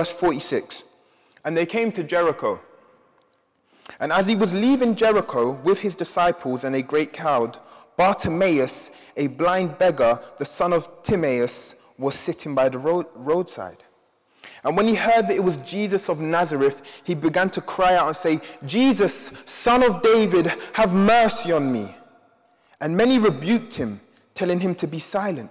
[0.00, 0.82] Verse 46.
[1.44, 2.58] And they came to Jericho.
[3.98, 7.58] And as he was leaving Jericho with his disciples and a great crowd,
[7.98, 13.82] Bartimaeus, a blind beggar, the son of Timaeus, was sitting by the road, roadside.
[14.64, 18.06] And when he heard that it was Jesus of Nazareth, he began to cry out
[18.06, 21.94] and say, Jesus, son of David, have mercy on me.
[22.80, 24.00] And many rebuked him,
[24.32, 25.50] telling him to be silent.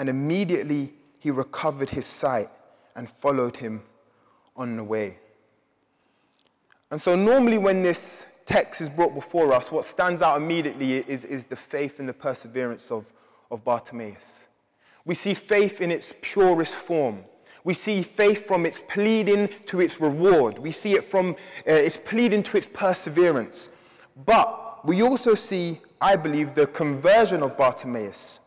[0.00, 2.48] And immediately he recovered his sight
[2.96, 3.82] and followed him
[4.56, 5.18] on the way.
[6.90, 11.26] And so, normally, when this text is brought before us, what stands out immediately is,
[11.26, 13.04] is the faith and the perseverance of,
[13.50, 14.46] of Bartimaeus.
[15.04, 17.22] We see faith in its purest form.
[17.64, 20.58] We see faith from its pleading to its reward.
[20.58, 21.32] We see it from
[21.68, 23.68] uh, its pleading to its perseverance.
[24.24, 28.39] But we also see, I believe, the conversion of Bartimaeus.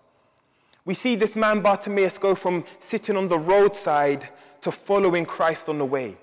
[0.86, 4.28] We see this man Bartimaeus go from sitting on the roadside
[4.62, 6.18] to following Christ on the way.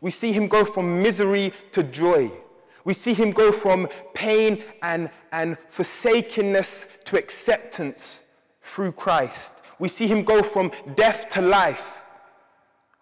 [0.00, 2.30] We see him go from misery to joy.
[2.84, 8.22] We see him go from pain and, and forsakenness to acceptance
[8.62, 9.54] through Christ.
[9.78, 12.02] We see him go from death to life.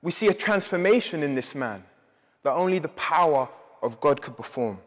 [0.03, 1.83] We see a transformation in this man
[2.43, 3.49] that only the power
[3.83, 4.79] of God could perform.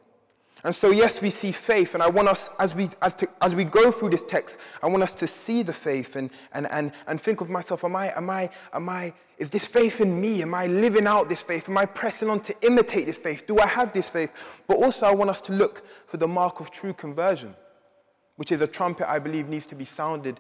[0.66, 3.54] And so, yes, we see faith, and I want us, as we, as, to, as
[3.54, 6.92] we go through this text, I want us to see the faith and, and, and,
[7.06, 10.42] and think of myself, am I, am, I, am I, is this faith in me?
[10.42, 11.70] Am I living out this faith?
[11.70, 13.46] Am I pressing on to imitate this faith?
[13.46, 14.32] Do I have this faith?
[14.66, 17.54] But also, I want us to look for the mark of true conversion,
[18.38, 20.40] which is a trumpet I believe needs to be sounded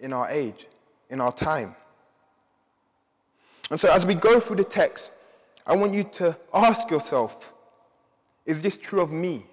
[0.00, 0.66] in our age,
[1.10, 1.76] in our time.
[3.70, 5.12] And so, as we go through the text,
[5.64, 7.52] I want you to ask yourself,
[8.46, 9.46] is this true of me?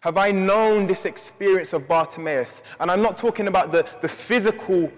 [0.00, 2.62] Have I known this experience of Bartimaeus?
[2.80, 4.90] And I'm not talking about the, the physical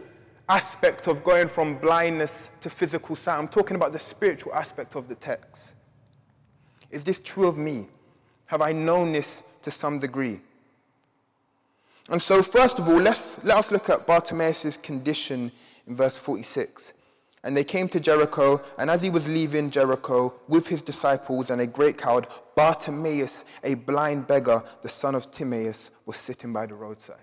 [0.49, 3.37] aspect of going from blindness to physical sight.
[3.37, 5.75] I'm talking about the spiritual aspect of the text.
[6.91, 7.89] Is this true of me?
[8.47, 10.41] Have I known this to some degree?
[12.09, 15.51] And so, first of all, let's, let us look at Bartimaeus' condition
[15.87, 16.93] in verse 46.
[17.45, 21.61] And they came to Jericho, and as he was leaving Jericho with his disciples and
[21.61, 26.75] a great crowd, Bartimaeus, a blind beggar, the son of Timaeus, was sitting by the
[26.75, 27.19] roadside.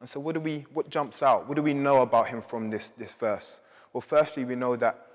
[0.00, 1.48] And so, what, do we, what jumps out?
[1.48, 3.60] What do we know about him from this, this verse?
[3.92, 5.06] Well, firstly, we know that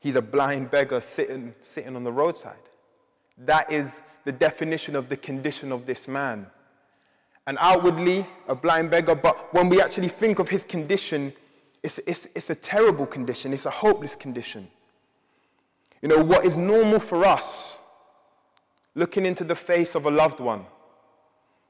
[0.00, 2.54] he's a blind beggar sitting, sitting on the roadside.
[3.38, 6.46] That is the definition of the condition of this man.
[7.46, 11.32] And outwardly, a blind beggar, but when we actually think of his condition,
[11.82, 14.68] it's, it's, it's a terrible condition, it's a hopeless condition.
[16.02, 17.78] You know, what is normal for us,
[18.94, 20.64] looking into the face of a loved one,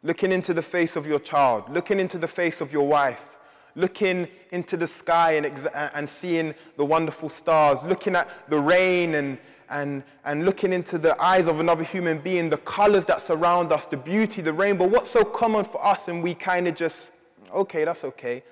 [0.02, 3.36] looking into the face of your child, looking into the face of your wife,
[3.74, 9.38] looking into the sky and, and seeing the wonderful stars, looking at the rain and,
[9.68, 13.86] and, and looking into the eyes of another human being, the colors that surround us,
[13.86, 16.08] the beauty, the rainbow, what's so common for us?
[16.08, 17.12] And we kind of just,
[17.52, 18.42] okay, that's okay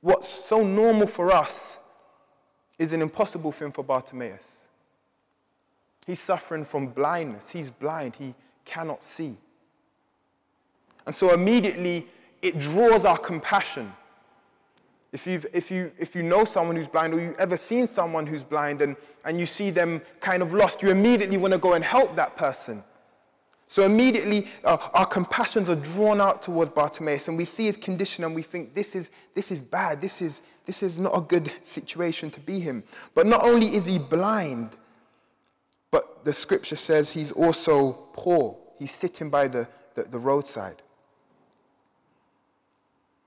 [0.00, 1.78] what's so normal for us
[2.78, 4.46] is an impossible thing for Bartimaeus.
[6.06, 7.50] He's suffering from blindness.
[7.50, 8.16] He's blind.
[8.16, 9.36] He cannot see.
[11.06, 12.06] And so immediately
[12.42, 13.92] it draws our compassion.
[15.12, 18.26] If, you've, if, you, if you know someone who's blind or you've ever seen someone
[18.26, 18.94] who's blind and,
[19.24, 22.36] and you see them kind of lost, you immediately want to go and help that
[22.36, 22.84] person.
[23.70, 28.24] So immediately, uh, our compassions are drawn out towards Bartimaeus, and we see his condition
[28.24, 31.52] and we think, this is, this is bad, this is, this is not a good
[31.64, 32.82] situation to be him.
[33.14, 34.70] But not only is he blind,
[35.90, 38.56] but the scripture says he's also poor.
[38.78, 40.80] He's sitting by the, the, the roadside.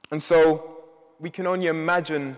[0.09, 0.85] And so
[1.19, 2.35] we can only imagine.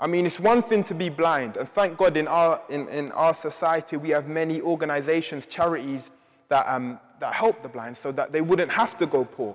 [0.00, 3.12] I mean, it's one thing to be blind, and thank God in our, in, in
[3.12, 6.00] our society we have many organizations, charities
[6.48, 9.54] that, um, that helped the blind so that they wouldn't have to go poor.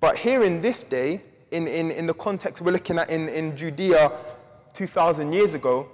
[0.00, 3.56] But here in this day, in, in, in the context we're looking at in, in
[3.56, 4.12] Judea
[4.74, 5.88] 2,000 years ago,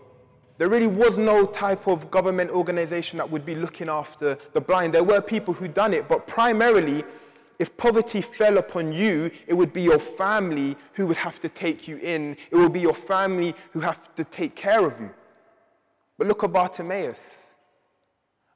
[0.58, 4.94] there really was no type of government organization that would be looking after the blind.
[4.94, 7.04] There were people who done it, but primarily,
[7.58, 11.88] if poverty fell upon you, it would be your family who would have to take
[11.88, 12.36] you in.
[12.50, 15.10] It would be your family who have to take care of you.
[16.18, 17.51] But look at Bartimaeus.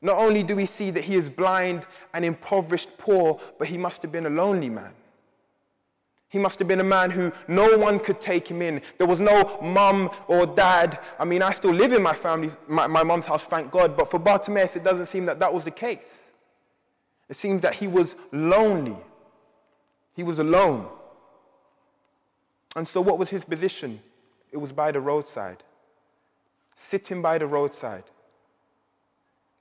[0.06, 4.03] Not only do we see that he is blind and impoverished, poor, but he must
[4.03, 4.93] have been a lonely man.
[6.29, 8.82] He must have been a man who no one could take him in.
[8.99, 11.00] There was no mum or dad.
[11.19, 13.97] I mean, I still live in my family, my, my mum's house, thank God.
[13.97, 16.31] But for Bartimaeus, it doesn't seem that that was the case.
[17.29, 18.99] It seems that he was lonely.
[20.14, 20.87] He was alone.
[22.76, 24.00] And so, what was his position?
[24.52, 25.64] It was by the roadside,
[26.76, 28.05] sitting by the roadside.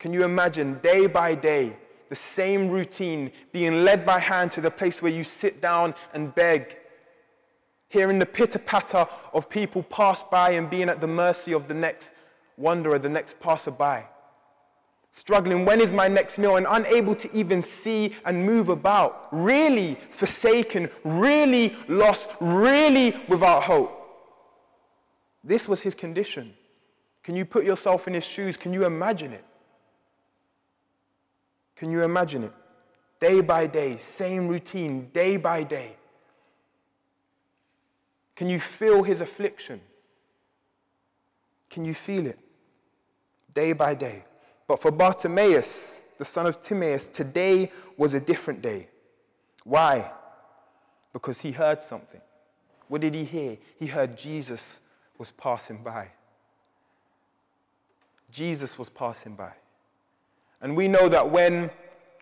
[0.06, 1.76] Can you imagine day by day
[2.10, 6.36] the same routine, being led by hand to the place where you sit down and
[6.36, 6.78] beg,
[7.90, 11.74] hearing the pitter patter of people pass by and being at the mercy of the
[11.74, 12.12] next
[12.56, 14.06] wanderer, the next passerby.
[15.12, 16.58] Struggling, when is my next meal?
[16.58, 19.28] And unable to even see and move about.
[19.32, 23.92] Really forsaken, really lost, really without hope.
[25.44, 26.54] This was his condition.
[27.24, 28.56] Can you put yourself in his shoes?
[28.56, 29.44] Can you imagine it?
[31.76, 32.54] Can you imagine it?
[33.20, 35.96] Day by day, same routine, day by day.
[38.36, 39.80] Can you feel his affliction?
[41.70, 42.40] Can you feel it?
[43.54, 44.26] Day by day.
[44.68, 48.90] But for Bartimaeus, the son of Timaeus, today was a different day.
[49.64, 50.12] Why?
[51.14, 52.22] Because he heard something.
[52.88, 53.58] What did he hear?
[53.78, 54.80] He heard Jesus
[55.18, 56.10] was passing by.
[58.32, 59.54] Jesus was passing by.
[60.66, 61.70] And we know that when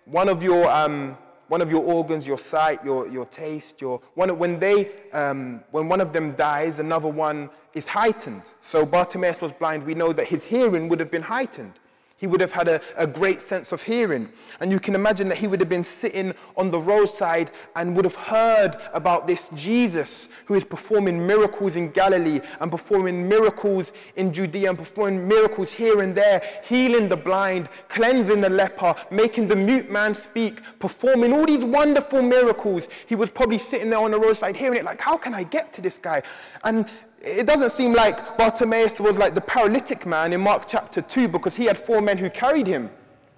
[0.03, 1.17] one of your, um,
[1.47, 5.87] one of your organs, your sight, your, your taste, your, one, when, they, um, when
[5.87, 8.51] one of them dies, another one is heightened.
[8.59, 9.83] So Bartimaeus was blind.
[9.83, 11.79] We know that his hearing would have been heightened.
[12.23, 14.29] He would have had a, a, great sense of hearing.
[14.61, 18.05] And you can imagine that he would have been sitting on the roadside and would
[18.05, 24.31] have heard about this Jesus who is performing miracles in Galilee and performing miracles in
[24.31, 29.57] Judea and performing miracles here and there, healing the blind, cleansing the leper, making the
[29.57, 32.87] mute man speak, performing all these wonderful miracles.
[33.05, 35.73] He was probably sitting there on the roadside hearing it like, how can I get
[35.73, 36.23] to this guy?
[36.63, 36.87] And
[37.23, 41.55] it doesn't seem like Bartimaeus was like the paralytic man in Mark chapter 2 because
[41.55, 42.89] he had four men who carried him.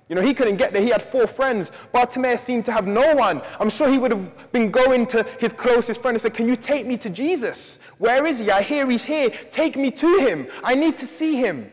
[0.09, 0.81] You know, he couldn't get there.
[0.81, 1.71] He had four friends.
[1.91, 3.41] Bartimaeus seemed to have no one.
[3.59, 6.55] I'm sure he would have been going to his closest friend and said, Can you
[6.55, 7.79] take me to Jesus?
[7.97, 8.51] Where is he?
[8.51, 9.29] I hear he's here.
[9.49, 10.47] Take me to him.
[10.63, 11.71] I need to see him.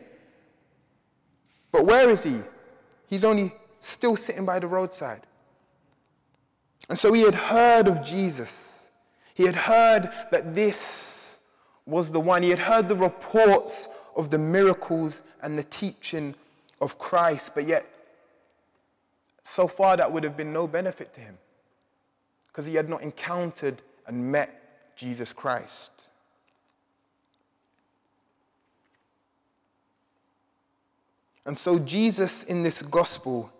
[1.72, 2.38] But where is he?
[3.06, 5.26] He's only still sitting by the roadside.
[6.88, 8.86] And so he had heard of Jesus.
[9.34, 11.11] He had heard that this
[11.86, 12.42] was the one.
[12.42, 16.34] He had heard the reports of the miracles and the teaching
[16.80, 17.86] of Christ, but yet,
[19.44, 21.36] so far, that would have been no benefit to him
[22.46, 25.90] because he had not encountered and met Jesus Christ.
[31.44, 33.50] And so, Jesus in this gospel,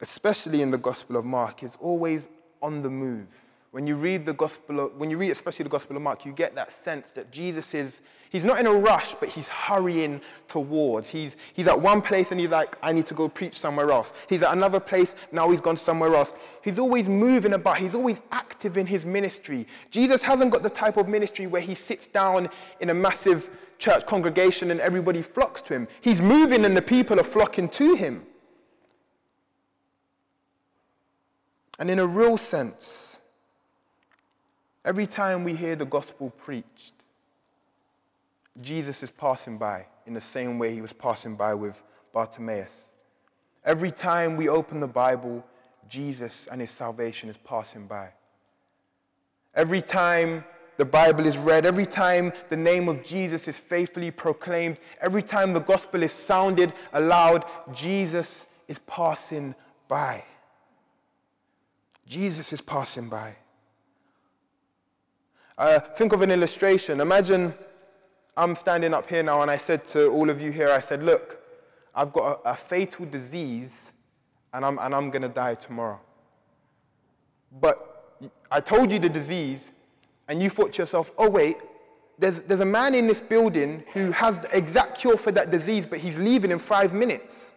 [0.00, 2.28] especially in the Gospel of Mark, is always
[2.62, 3.26] on the move.
[3.74, 6.30] When you read the gospel, of, when you read especially the Gospel of Mark, you
[6.30, 7.98] get that sense that Jesus is,
[8.30, 11.10] he's not in a rush, but he's hurrying towards.
[11.10, 14.12] He's, he's at one place and he's like, I need to go preach somewhere else.
[14.28, 16.32] He's at another place, now he's gone somewhere else.
[16.62, 19.66] He's always moving about, he's always active in his ministry.
[19.90, 23.50] Jesus hasn't got the type of ministry where he sits down in a massive
[23.80, 25.88] church congregation and everybody flocks to him.
[26.00, 28.24] He's moving and the people are flocking to him.
[31.80, 33.13] And in a real sense,
[34.84, 36.94] Every time we hear the gospel preached,
[38.60, 42.70] Jesus is passing by in the same way he was passing by with Bartimaeus.
[43.64, 45.44] Every time we open the Bible,
[45.88, 48.10] Jesus and his salvation is passing by.
[49.54, 50.44] Every time
[50.76, 55.52] the Bible is read, every time the name of Jesus is faithfully proclaimed, every time
[55.52, 59.54] the gospel is sounded aloud, Jesus is passing
[59.88, 60.24] by.
[62.06, 63.36] Jesus is passing by.
[65.56, 67.00] Uh, think of an illustration.
[67.00, 67.54] Imagine
[68.36, 71.04] I'm standing up here now and I said to all of you here, I said,
[71.04, 71.40] look,
[71.94, 73.92] I've got a, a fatal disease
[74.52, 76.00] and I'm, and I'm going to die tomorrow.
[77.60, 78.18] But
[78.50, 79.70] I told you the disease
[80.26, 81.58] and you thought to yourself, oh, wait,
[82.18, 85.86] there's, there's a man in this building who has the exact cure for that disease,
[85.86, 87.53] but he's leaving in five minutes.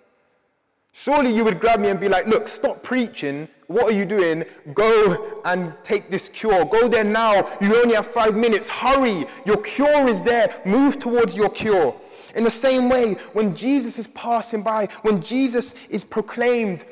[1.00, 3.48] Surely you would grab me and be like, look, stop preaching.
[3.68, 4.44] What are you doing?
[4.74, 6.66] Go and take this cure.
[6.66, 7.48] Go there now.
[7.62, 8.68] You only have five minutes.
[8.68, 9.27] Hurry.
[9.46, 10.60] Your cure is there.
[10.66, 11.96] Move towards your cure.
[12.34, 16.84] In the same way, when Jesus is passing by, when Jesus is proclaimed,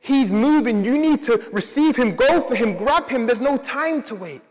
[0.00, 0.84] he's moving.
[0.84, 3.28] You need to receive him, go for him, grab him.
[3.28, 4.42] There's no time to wait.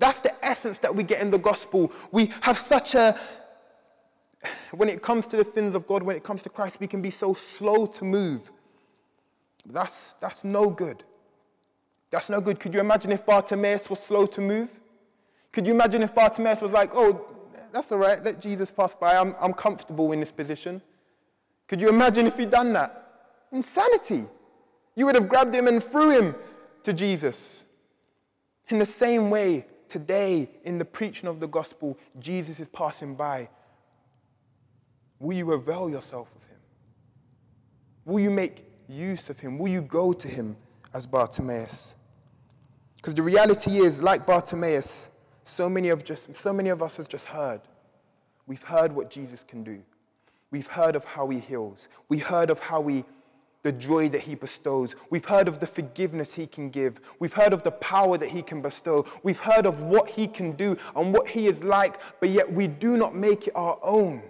[0.00, 1.92] That's the essence that we get in the gospel.
[2.10, 3.16] We have such a
[4.72, 7.02] when it comes to the things of God, when it comes to Christ, we can
[7.02, 8.50] be so slow to move.
[9.66, 11.04] That's, that's no good.
[12.10, 12.58] That's no good.
[12.58, 14.68] Could you imagine if Bartimaeus was slow to move?
[15.52, 17.26] Could you imagine if Bartimaeus was like, oh,
[17.72, 20.82] that's all right, let Jesus pass by, I'm, I'm comfortable in this position?
[21.68, 23.36] Could you imagine if he'd done that?
[23.52, 24.24] Insanity.
[24.96, 26.34] You would have grabbed him and threw him
[26.82, 27.64] to Jesus.
[28.68, 33.48] In the same way, today, in the preaching of the gospel, Jesus is passing by.
[35.20, 36.58] Will you avail yourself of him?
[38.06, 39.58] Will you make use of him?
[39.58, 40.56] Will you go to him
[40.94, 41.94] as Bartimaeus?
[42.96, 45.08] Because the reality is, like Bartimaeus,
[45.44, 47.60] so many, of just, so many of us have just heard.
[48.46, 49.80] We've heard what Jesus can do.
[50.50, 51.88] We've heard of how he heals.
[52.08, 53.04] We heard of how he,
[53.62, 54.94] the joy that he bestows.
[55.10, 57.00] We've heard of the forgiveness he can give.
[57.18, 59.06] We've heard of the power that he can bestow.
[59.22, 62.66] We've heard of what he can do and what he is like, but yet we
[62.66, 64.22] do not make it our own.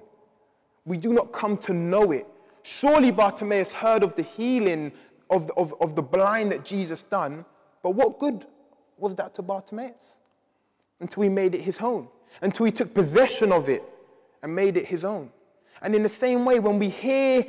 [0.85, 2.27] We do not come to know it.
[2.63, 4.93] Surely Bartimaeus heard of the healing
[5.31, 7.45] of the, of, of the blind that Jesus done,
[7.83, 8.47] but what good
[8.99, 10.17] was that to Bartimaeus?
[11.01, 12.09] Until he made it his own,
[12.43, 13.83] until he took possession of it
[14.43, 15.31] and made it his own.
[15.83, 17.47] And in the same way, when we hear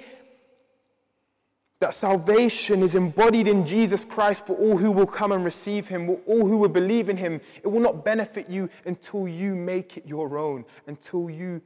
[1.79, 6.09] that salvation is embodied in Jesus Christ for all who will come and receive him,
[6.27, 10.05] all who will believe in him, it will not benefit you until you make it
[10.05, 11.61] your own, until you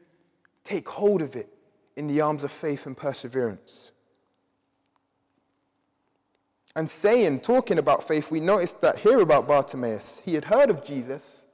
[0.64, 1.55] take hold of it
[1.96, 3.92] in the arms of faith and perseverance.
[6.76, 10.84] And saying, talking about faith, we noticed that here about Bartimaeus, he had heard of
[10.84, 11.46] Jesus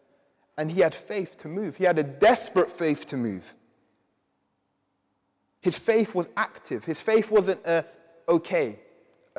[0.57, 1.77] and he had faith to move.
[1.77, 3.53] He had a desperate faith to move.
[5.61, 6.85] His faith was active.
[6.85, 7.85] His faith wasn't a
[8.27, 8.79] okay,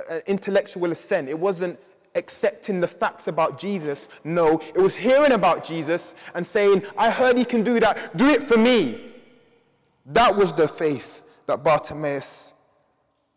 [0.09, 1.29] an intellectual assent.
[1.29, 1.79] It wasn't
[2.15, 4.09] accepting the facts about Jesus.
[4.23, 8.17] No, it was hearing about Jesus and saying, I heard he can do that.
[8.17, 9.12] Do it for me.
[10.07, 12.53] That was the faith that Bartimaeus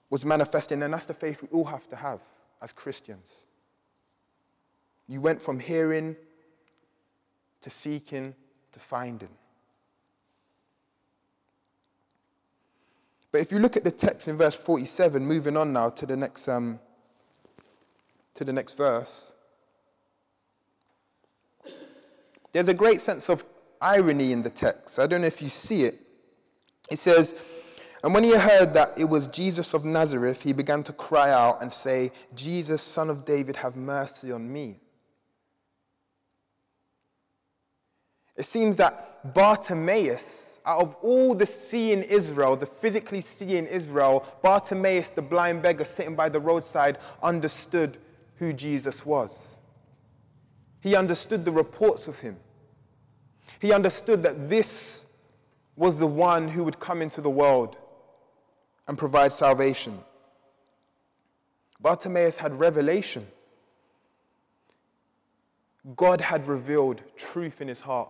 [0.10, 2.20] was manifesting, and that's the faith we all have to have
[2.62, 3.30] as Christians.
[5.08, 6.16] You went from hearing
[7.62, 8.34] to seeking
[8.72, 9.30] to finding.
[13.32, 16.16] But if you look at the text in verse 47, moving on now to the
[16.16, 16.80] next, um,
[18.36, 19.34] to the next verse,
[22.54, 23.44] there's a great sense of
[23.82, 25.00] irony in the text.
[25.00, 26.05] I don't know if you see it.
[26.90, 27.34] It says,
[28.04, 31.62] and when he heard that it was Jesus of Nazareth, he began to cry out
[31.62, 34.80] and say, Jesus, son of David, have mercy on me.
[38.36, 45.10] It seems that Bartimaeus, out of all the seeing Israel, the physically seeing Israel, Bartimaeus,
[45.10, 47.98] the blind beggar sitting by the roadside, understood
[48.36, 49.58] who Jesus was.
[50.82, 52.38] He understood the reports of him.
[53.60, 55.05] He understood that this
[55.76, 57.78] was the one who would come into the world
[58.88, 60.00] and provide salvation.
[61.80, 63.28] Bartimaeus had revelation.
[65.96, 68.10] God had revealed truth in his heart.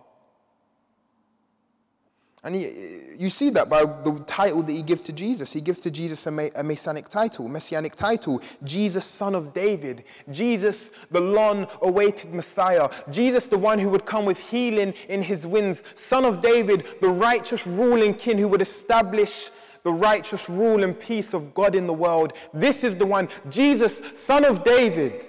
[2.46, 2.70] And he,
[3.18, 5.52] you see that by the title that he gives to Jesus.
[5.52, 8.40] He gives to Jesus a, a messianic title, messianic title.
[8.62, 10.04] Jesus, son of David.
[10.30, 12.88] Jesus, the long awaited Messiah.
[13.10, 15.82] Jesus, the one who would come with healing in his wings.
[15.96, 19.50] Son of David, the righteous ruling king who would establish
[19.82, 22.32] the righteous rule and peace of God in the world.
[22.54, 25.26] This is the one, Jesus, son of David.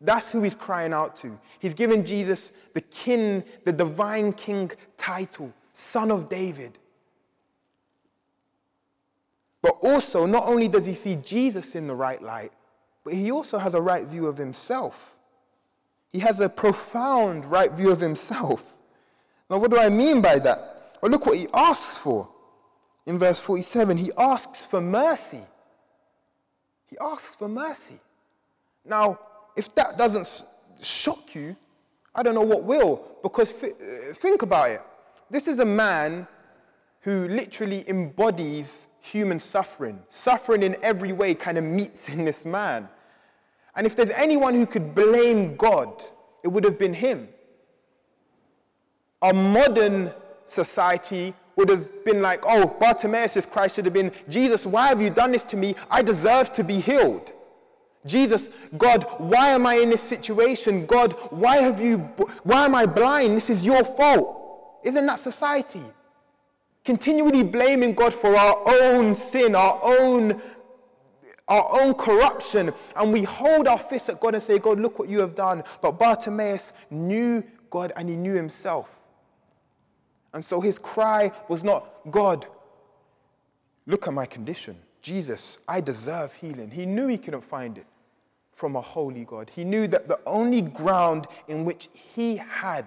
[0.00, 1.36] That's who he's crying out to.
[1.58, 6.78] He's given Jesus the king, the divine king title, son of David.
[9.60, 12.52] But also, not only does he see Jesus in the right light,
[13.04, 15.14] but he also has a right view of himself.
[16.10, 18.64] He has a profound right view of himself.
[19.50, 20.96] Now, what do I mean by that?
[21.02, 22.28] Well, look what he asks for
[23.06, 25.42] in verse 47, he asks for mercy.
[26.86, 28.00] He asks for mercy.
[28.84, 29.18] Now,
[29.56, 30.44] if that doesn't
[30.82, 31.56] shock you,
[32.14, 34.82] I don't know what will, because th- uh, think about it.
[35.30, 36.26] This is a man
[37.00, 39.98] who literally embodies human suffering.
[40.08, 42.88] Suffering in every way kind of meets in this man.
[43.76, 46.02] And if there's anyone who could blame God,
[46.42, 47.28] it would have been him.
[49.20, 50.12] Our modern
[50.44, 55.10] society would have been like, oh, Bartimaeus' Christ should have been, Jesus, why have you
[55.10, 55.74] done this to me?
[55.90, 57.32] I deserve to be healed.
[58.06, 60.84] Jesus, God, why am I in this situation?
[60.84, 61.98] God, why have you,
[62.42, 63.36] why am I blind?
[63.36, 64.43] This is your fault.
[64.84, 65.82] Isn't that society?
[66.84, 70.40] Continually blaming God for our own sin, our own,
[71.48, 72.72] our own corruption.
[72.94, 75.64] And we hold our fists at God and say, God, look what you have done.
[75.80, 79.00] But Bartimaeus knew God and he knew himself.
[80.34, 82.46] And so his cry was not, God,
[83.86, 84.76] look at my condition.
[85.00, 86.70] Jesus, I deserve healing.
[86.70, 87.86] He knew he couldn't find it
[88.52, 89.50] from a holy God.
[89.54, 92.86] He knew that the only ground in which he had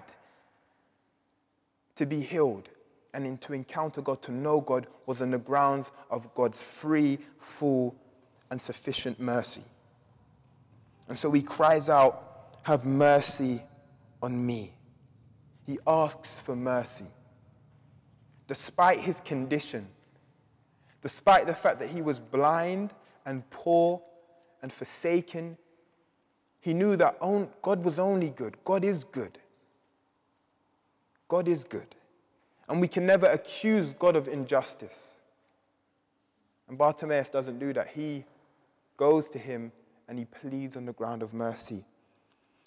[1.98, 2.68] to be healed
[3.12, 7.96] and to encounter God, to know God, was on the grounds of God's free, full,
[8.50, 9.64] and sufficient mercy.
[11.08, 13.62] And so he cries out, Have mercy
[14.22, 14.72] on me.
[15.66, 17.06] He asks for mercy.
[18.46, 19.86] Despite his condition,
[21.02, 22.94] despite the fact that he was blind
[23.26, 24.00] and poor
[24.62, 25.58] and forsaken,
[26.60, 27.18] he knew that
[27.62, 28.56] God was only good.
[28.64, 29.38] God is good.
[31.28, 31.94] God is good.
[32.68, 35.14] And we can never accuse God of injustice.
[36.68, 37.88] And Bartimaeus doesn't do that.
[37.88, 38.24] He
[38.96, 39.72] goes to him
[40.08, 41.84] and he pleads on the ground of mercy.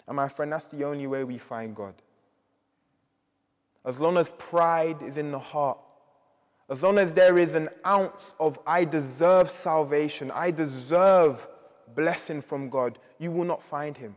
[0.06, 1.94] And my friend, that's the only way we find God.
[3.84, 5.78] As long as pride is in the heart,
[6.68, 11.46] as long as there is an ounce of, I deserve salvation, I deserve
[11.94, 14.16] blessing from God, you will not find him.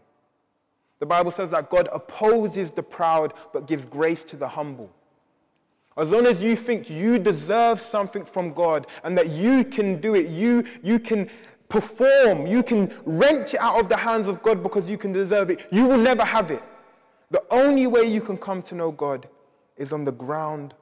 [1.06, 4.90] The Bible says that God opposes the proud but gives grace to the humble.
[5.96, 10.16] As long as you think you deserve something from God and that you can do
[10.16, 11.30] it, you, you can
[11.70, 15.52] perform, you can wrench it out of the hands of God because you can deserve
[15.52, 16.64] it, you will never have it.
[17.30, 19.30] The only way you can come to know God
[19.78, 20.74] is on the ground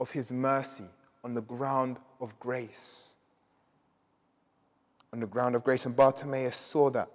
[0.00, 0.88] of His mercy,
[1.22, 3.12] on the ground of grace.
[5.12, 5.86] On the ground of grace.
[5.86, 7.08] And Bartimaeus saw that.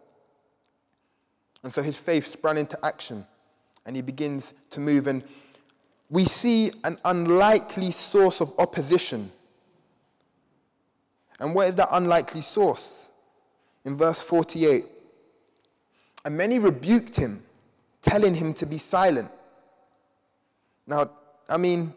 [1.65, 3.25] And so his faith sprang into action
[3.87, 5.07] and he begins to move.
[5.07, 5.23] And
[6.11, 9.31] we see an unlikely source of opposition.
[11.39, 13.09] And what is that unlikely source?
[13.83, 14.85] In verse 48,
[16.23, 17.43] and many rebuked him,
[18.03, 19.31] telling him to be silent.
[20.85, 21.09] Now,
[21.49, 21.95] I mean,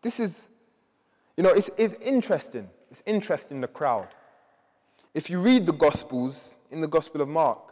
[0.00, 0.48] this is,
[1.36, 2.68] you know, it's, it's interesting.
[2.90, 4.08] It's interesting, the crowd.
[5.12, 7.69] If you read the Gospels, in the Gospel of Mark,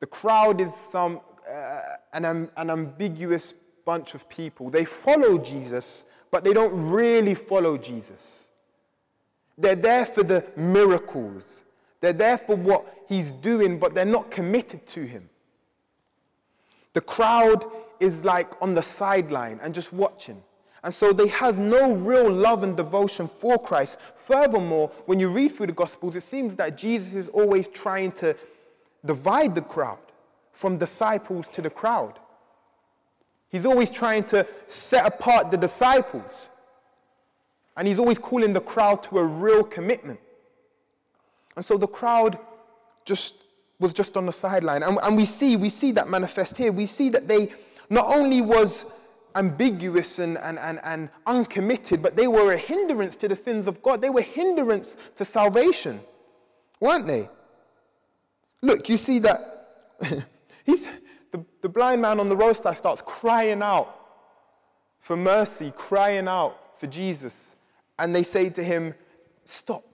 [0.00, 1.80] the crowd is some, uh,
[2.12, 3.54] an, an ambiguous
[3.84, 4.68] bunch of people.
[4.68, 8.44] They follow Jesus, but they don't really follow Jesus.
[9.56, 11.64] They're there for the miracles,
[12.00, 15.30] they're there for what he's doing, but they're not committed to him.
[16.92, 17.64] The crowd
[18.00, 20.42] is like on the sideline and just watching.
[20.82, 23.98] And so they have no real love and devotion for Christ.
[24.00, 28.36] Furthermore, when you read through the Gospels, it seems that Jesus is always trying to
[29.06, 29.98] divide the crowd
[30.52, 32.18] from disciples to the crowd.
[33.48, 36.32] He's always trying to set apart the disciples.
[37.76, 40.18] And he's always calling the crowd to a real commitment.
[41.56, 42.38] And so the crowd
[43.04, 43.34] just
[43.78, 44.82] was just on the sideline.
[44.82, 46.72] And, and we see, we see that manifest here.
[46.72, 47.52] We see that they
[47.90, 48.86] not only was
[49.34, 53.82] ambiguous and, and, and, and uncommitted, but they were a hindrance to the things of
[53.82, 54.00] God.
[54.00, 56.00] They were hindrance to salvation,
[56.80, 57.28] weren't they?
[58.66, 59.94] Look, you see that
[60.64, 60.88] he's,
[61.30, 63.96] the, the blind man on the roadside starts crying out
[64.98, 67.54] for mercy, crying out for Jesus.
[67.96, 68.92] And they say to him,
[69.44, 69.84] Stop.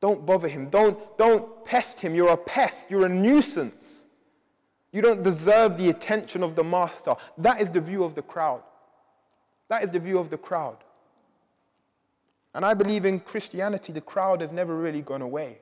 [0.00, 0.70] Don't bother him.
[0.70, 2.16] Don't, don't pest him.
[2.16, 2.90] You're a pest.
[2.90, 4.06] You're a nuisance.
[4.90, 7.14] You don't deserve the attention of the master.
[7.38, 8.62] That is the view of the crowd.
[9.68, 10.78] That is the view of the crowd.
[12.54, 15.60] And I believe in Christianity, the crowd has never really gone away.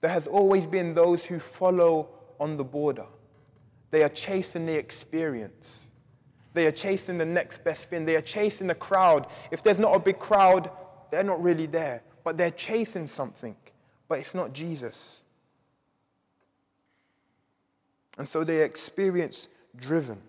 [0.00, 2.08] There has always been those who follow
[2.38, 3.06] on the border.
[3.90, 5.66] They are chasing the experience.
[6.54, 8.04] They are chasing the next best thing.
[8.04, 9.26] They are chasing the crowd.
[9.50, 10.70] If there's not a big crowd,
[11.10, 12.02] they're not really there.
[12.24, 13.56] But they're chasing something,
[14.08, 15.18] but it's not Jesus.
[18.18, 20.20] And so they are experience driven.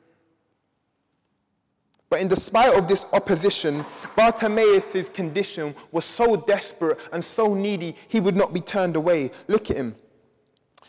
[2.10, 8.20] But in despite of this opposition, Bartimaeus' condition was so desperate and so needy, he
[8.20, 9.32] would not be turned away.
[9.48, 9.96] Look at him.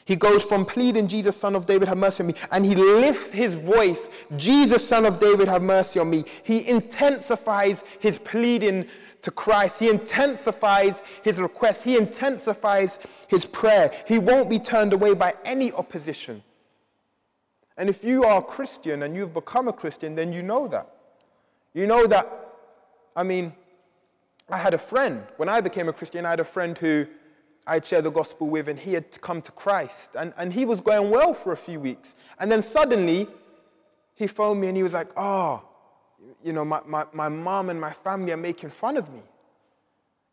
[0.06, 3.33] He goes from pleading, Jesus, son of David, have mercy on me, and he lifts
[3.33, 6.24] his voice, Jesus, son of David, have mercy on me.
[6.42, 8.87] He intensifies his pleading
[9.22, 9.76] to Christ.
[9.78, 11.83] He intensifies his request.
[11.83, 13.92] He intensifies his prayer.
[14.09, 16.42] He won't be turned away by any opposition.
[17.76, 20.88] And if you are a Christian and you've become a Christian, then you know that.
[21.74, 22.52] You know that,
[23.14, 23.52] I mean,
[24.48, 27.06] I had a friend, when I became a Christian, I had a friend who
[27.66, 30.12] I'd share the gospel with, and he had come to Christ.
[30.18, 32.14] And, and he was going well for a few weeks.
[32.38, 33.28] And then suddenly,
[34.14, 35.62] he phoned me and he was like, Oh,
[36.44, 39.22] you know, my, my, my mom and my family are making fun of me.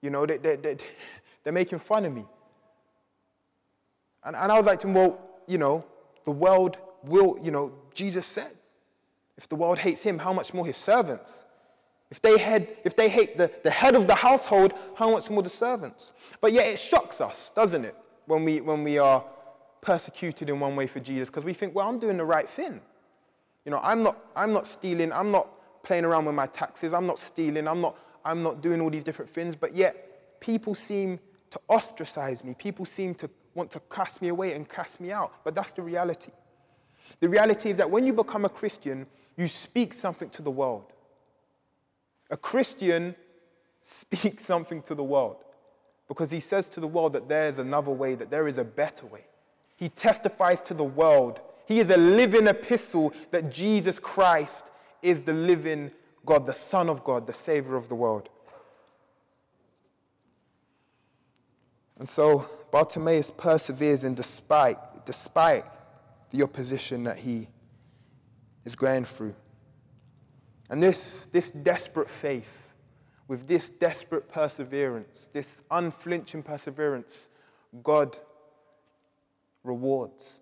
[0.01, 0.77] You know, they, they, they,
[1.43, 2.25] they're making fun of me.
[4.23, 5.85] And, and I was like to him, Well, you know,
[6.25, 8.51] the world will, you know, Jesus said,
[9.37, 11.43] If the world hates him, how much more his servants?
[12.09, 15.43] If they, had, if they hate the, the head of the household, how much more
[15.43, 16.13] the servants?
[16.39, 17.95] But yet it shocks us, doesn't it,
[18.25, 19.23] when we, when we are
[19.81, 22.79] persecuted in one way for Jesus, because we think, well, I'm doing the right thing.
[23.65, 27.05] You know, I'm not, I'm not stealing, I'm not playing around with my taxes, I'm
[27.05, 31.19] not stealing, I'm not, I'm not doing all these different things, but yet people seem
[31.49, 32.53] to ostracize me.
[32.53, 35.33] People seem to want to cast me away and cast me out.
[35.43, 36.31] But that's the reality.
[37.19, 40.91] The reality is that when you become a Christian, you speak something to the world.
[42.29, 43.15] A Christian
[43.81, 45.37] speaks something to the world
[46.07, 48.63] because he says to the world that there is another way, that there is a
[48.63, 49.25] better way.
[49.75, 51.39] He testifies to the world.
[51.65, 54.65] He is a living epistle that Jesus Christ
[55.01, 55.91] is the living
[56.25, 58.29] God, the Son of God, the Savior of the world.
[61.99, 65.65] And so Bartimaeus perseveres in despite, despite
[66.31, 67.47] the opposition that he
[68.67, 69.33] is going through.
[70.69, 72.51] And this, this desperate faith,
[73.29, 77.27] with this desperate perseverance, this unflinching perseverance,
[77.81, 78.17] God
[79.63, 80.35] rewards.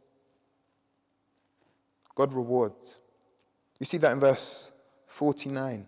[2.15, 2.99] God rewards.
[3.79, 4.71] You see that in verse
[5.05, 5.85] 49.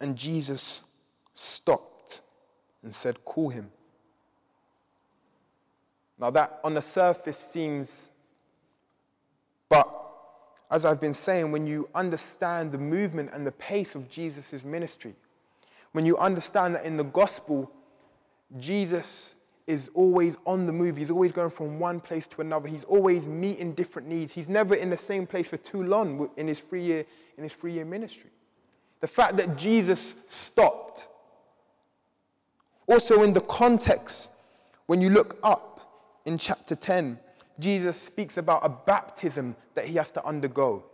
[0.00, 0.80] And Jesus
[1.34, 2.22] stopped
[2.82, 3.70] and said, Call him.
[6.18, 8.10] Now, that on the surface seems,
[9.68, 10.07] but
[10.70, 15.14] as I've been saying, when you understand the movement and the pace of Jesus' ministry,
[15.92, 17.70] when you understand that in the gospel,
[18.58, 19.34] Jesus
[19.66, 20.96] is always on the move.
[20.96, 22.68] He's always going from one place to another.
[22.68, 24.32] He's always meeting different needs.
[24.32, 27.04] He's never in the same place for too long in his three year,
[27.36, 28.30] in his three year ministry.
[29.00, 31.08] The fact that Jesus stopped.
[32.86, 34.30] Also, in the context,
[34.86, 37.18] when you look up in chapter 10,
[37.58, 40.84] Jesus speaks about a baptism that he has to undergo.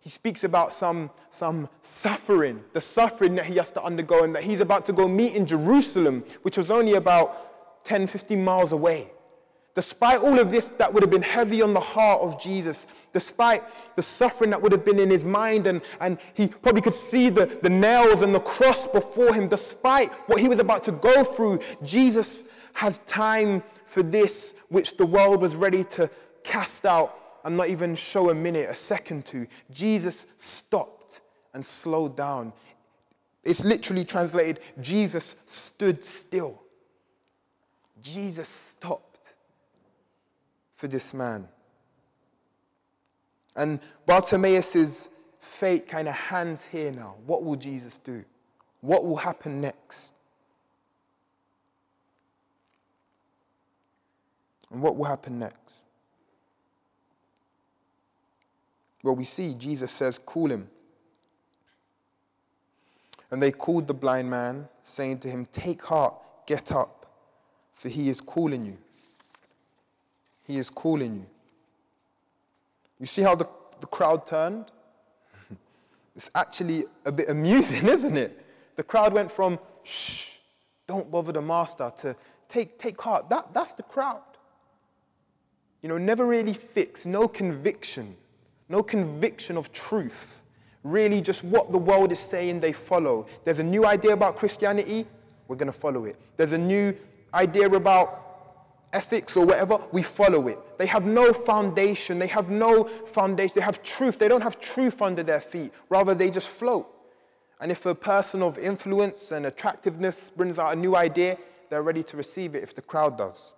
[0.00, 4.44] He speaks about some, some suffering, the suffering that he has to undergo, and that
[4.44, 9.10] he's about to go meet in Jerusalem, which was only about 10, 15 miles away.
[9.74, 13.62] Despite all of this that would have been heavy on the heart of Jesus, despite
[13.94, 17.28] the suffering that would have been in his mind, and, and he probably could see
[17.28, 21.24] the, the nails and the cross before him, despite what he was about to go
[21.24, 22.44] through, Jesus
[22.76, 26.10] has time for this which the world was ready to
[26.44, 29.46] cast out and not even show a minute, a second to.
[29.70, 31.22] Jesus stopped
[31.54, 32.52] and slowed down.
[33.44, 36.60] It's literally translated Jesus stood still.
[38.02, 39.32] Jesus stopped
[40.74, 41.48] for this man.
[43.54, 45.08] And Bartimaeus'
[45.40, 47.14] fate kind of hands here now.
[47.24, 48.22] What will Jesus do?
[48.82, 50.12] What will happen next?
[54.70, 55.72] And what will happen next?
[59.02, 60.68] Well, we see Jesus says, Call him.
[63.30, 66.14] And they called the blind man, saying to him, Take heart,
[66.46, 67.06] get up,
[67.74, 68.76] for he is calling you.
[70.44, 71.26] He is calling you.
[72.98, 73.48] You see how the,
[73.80, 74.66] the crowd turned?
[76.16, 78.44] it's actually a bit amusing, isn't it?
[78.76, 80.24] The crowd went from, Shh,
[80.86, 82.16] don't bother the master, to
[82.48, 83.28] take, take heart.
[83.28, 84.22] That, that's the crowd
[85.82, 88.16] you know, never really fixed, no conviction,
[88.68, 90.42] no conviction of truth.
[90.82, 93.26] Really, just what the world is saying, they follow.
[93.44, 95.06] There's a new idea about Christianity,
[95.48, 96.16] we're going to follow it.
[96.36, 96.96] There's a new
[97.34, 98.26] idea about
[98.92, 100.58] ethics or whatever, we follow it.
[100.78, 102.18] They have no foundation.
[102.18, 103.52] They have no foundation.
[103.56, 104.18] They have truth.
[104.18, 105.72] They don't have truth under their feet.
[105.88, 106.88] Rather, they just float.
[107.60, 111.38] And if a person of influence and attractiveness brings out a new idea,
[111.70, 113.54] they're ready to receive it if the crowd does.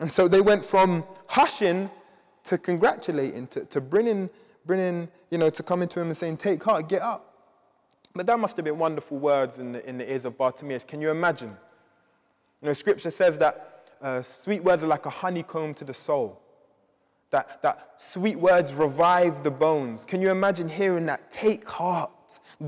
[0.00, 1.90] And so they went from hushing
[2.44, 4.30] to congratulating, to, to bringing,
[4.66, 7.26] bringing, you know, to coming to him and saying, Take heart, get up.
[8.14, 10.84] But that must have been wonderful words in the, in the ears of Bartimaeus.
[10.84, 11.56] Can you imagine?
[12.60, 16.40] You know, scripture says that uh, sweet words are like a honeycomb to the soul.
[17.30, 20.04] That, that sweet words revive the bones.
[20.04, 21.30] Can you imagine hearing that?
[21.30, 22.10] Take heart,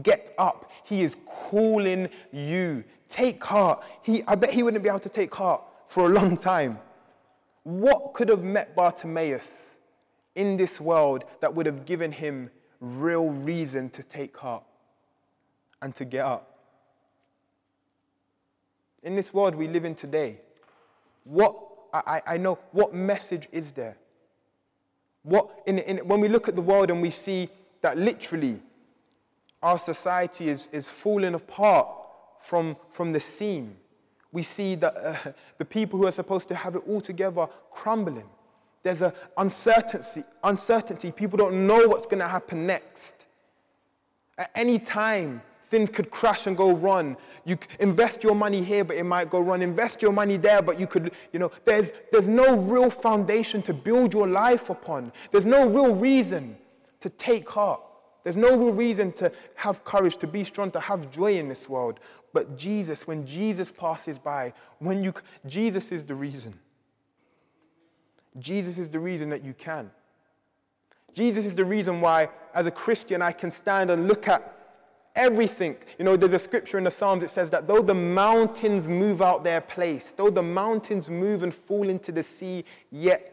[0.02, 0.70] get up.
[0.84, 2.84] He is calling you.
[3.08, 3.82] Take heart.
[4.02, 6.78] He, I bet he wouldn't be able to take heart for a long time.
[7.64, 9.76] What could have met Bartimaeus
[10.34, 14.64] in this world that would have given him real reason to take heart
[15.80, 16.58] and to get up?
[19.02, 20.40] In this world we live in today,
[21.24, 21.56] what
[21.92, 23.96] I, I know what message is there?
[25.22, 27.48] What in, in, when we look at the world and we see
[27.80, 28.60] that literally
[29.62, 31.88] our society is, is falling apart
[32.40, 33.76] from, from the seam
[34.32, 35.16] we see the, uh,
[35.58, 38.28] the people who are supposed to have it all together crumbling.
[38.82, 41.12] There's an uncertainty, uncertainty.
[41.12, 43.26] People don't know what's going to happen next.
[44.38, 47.16] At any time, things could crash and go wrong.
[47.44, 49.62] You invest your money here, but it might go wrong.
[49.62, 53.72] Invest your money there, but you could, you know, there's, there's no real foundation to
[53.72, 55.12] build your life upon.
[55.30, 56.56] There's no real reason
[57.00, 57.80] to take heart.
[58.24, 61.68] There's no real reason to have courage, to be strong, to have joy in this
[61.68, 62.00] world.
[62.32, 65.12] But Jesus, when Jesus passes by, when you,
[65.46, 66.54] Jesus is the reason.
[68.38, 69.90] Jesus is the reason that you can.
[71.14, 74.56] Jesus is the reason why, as a Christian, I can stand and look at
[75.14, 75.76] everything.
[75.98, 79.20] You know, there's a scripture in the Psalms that says that though the mountains move
[79.20, 83.28] out their place, though the mountains move and fall into the sea, yet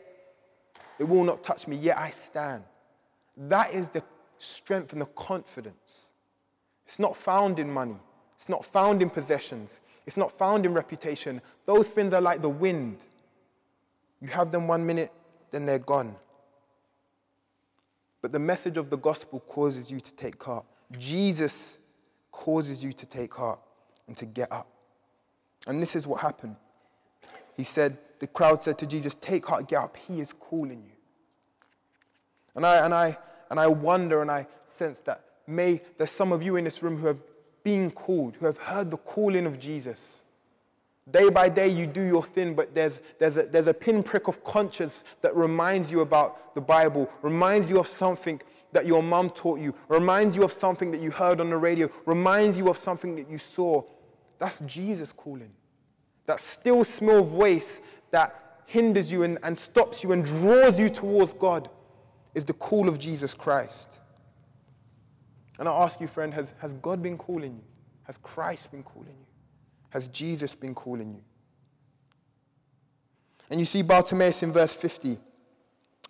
[0.97, 2.63] it will not touch me, yet I stand.
[3.37, 4.03] That is the
[4.39, 6.11] strength and the confidence.
[6.85, 7.97] It's not found in money,
[8.35, 9.69] it's not found in possessions,
[10.05, 11.41] it's not found in reputation.
[11.65, 12.97] Those things are like the wind.
[14.21, 15.11] You have them one minute,
[15.51, 16.15] then they're gone.
[18.21, 20.65] But the message of the gospel causes you to take heart.
[20.97, 21.77] Jesus
[22.31, 23.59] causes you to take heart
[24.07, 24.67] and to get up.
[25.67, 26.55] And this is what happened.
[27.55, 29.97] He said, the crowd said to Jesus, Take heart, get up.
[29.97, 30.91] He is calling you.
[32.55, 33.17] And I, and I,
[33.49, 36.97] and I wonder and I sense that may there's some of you in this room
[36.97, 37.19] who have
[37.63, 40.15] been called, who have heard the calling of Jesus.
[41.11, 44.43] Day by day, you do your thing, but there's, there's, a, there's a pinprick of
[44.43, 48.39] conscience that reminds you about the Bible, reminds you of something
[48.71, 51.89] that your mom taught you, reminds you of something that you heard on the radio,
[52.05, 53.81] reminds you of something that you saw.
[54.37, 55.49] That's Jesus calling.
[56.27, 57.81] That still small voice
[58.11, 61.69] that hinders you and, and stops you and draws you towards God
[62.33, 63.87] is the call of Jesus Christ.
[65.57, 67.63] And I ask you, friend, has, has God been calling you?
[68.03, 69.25] Has Christ been calling you?
[69.89, 71.21] Has Jesus been calling you?
[73.49, 75.17] And you see Bartimaeus in verse 50.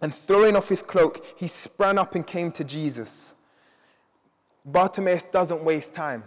[0.02, 3.36] And throwing off his cloak, he sprang up and came to Jesus.
[4.66, 6.24] Bartimaeus doesn't waste time.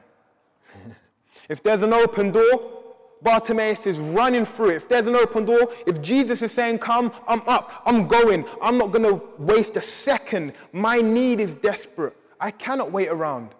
[1.48, 2.82] if there's an open door,
[3.22, 4.76] Bartimaeus is running through it.
[4.76, 8.78] If there's an open door, if Jesus is saying, Come, I'm up, I'm going, I'm
[8.78, 10.52] not going to waste a second.
[10.72, 12.16] My need is desperate.
[12.40, 13.50] I cannot wait around.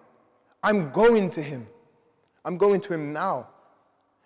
[0.63, 1.67] I'm going to him.
[2.45, 3.49] I'm going to him now.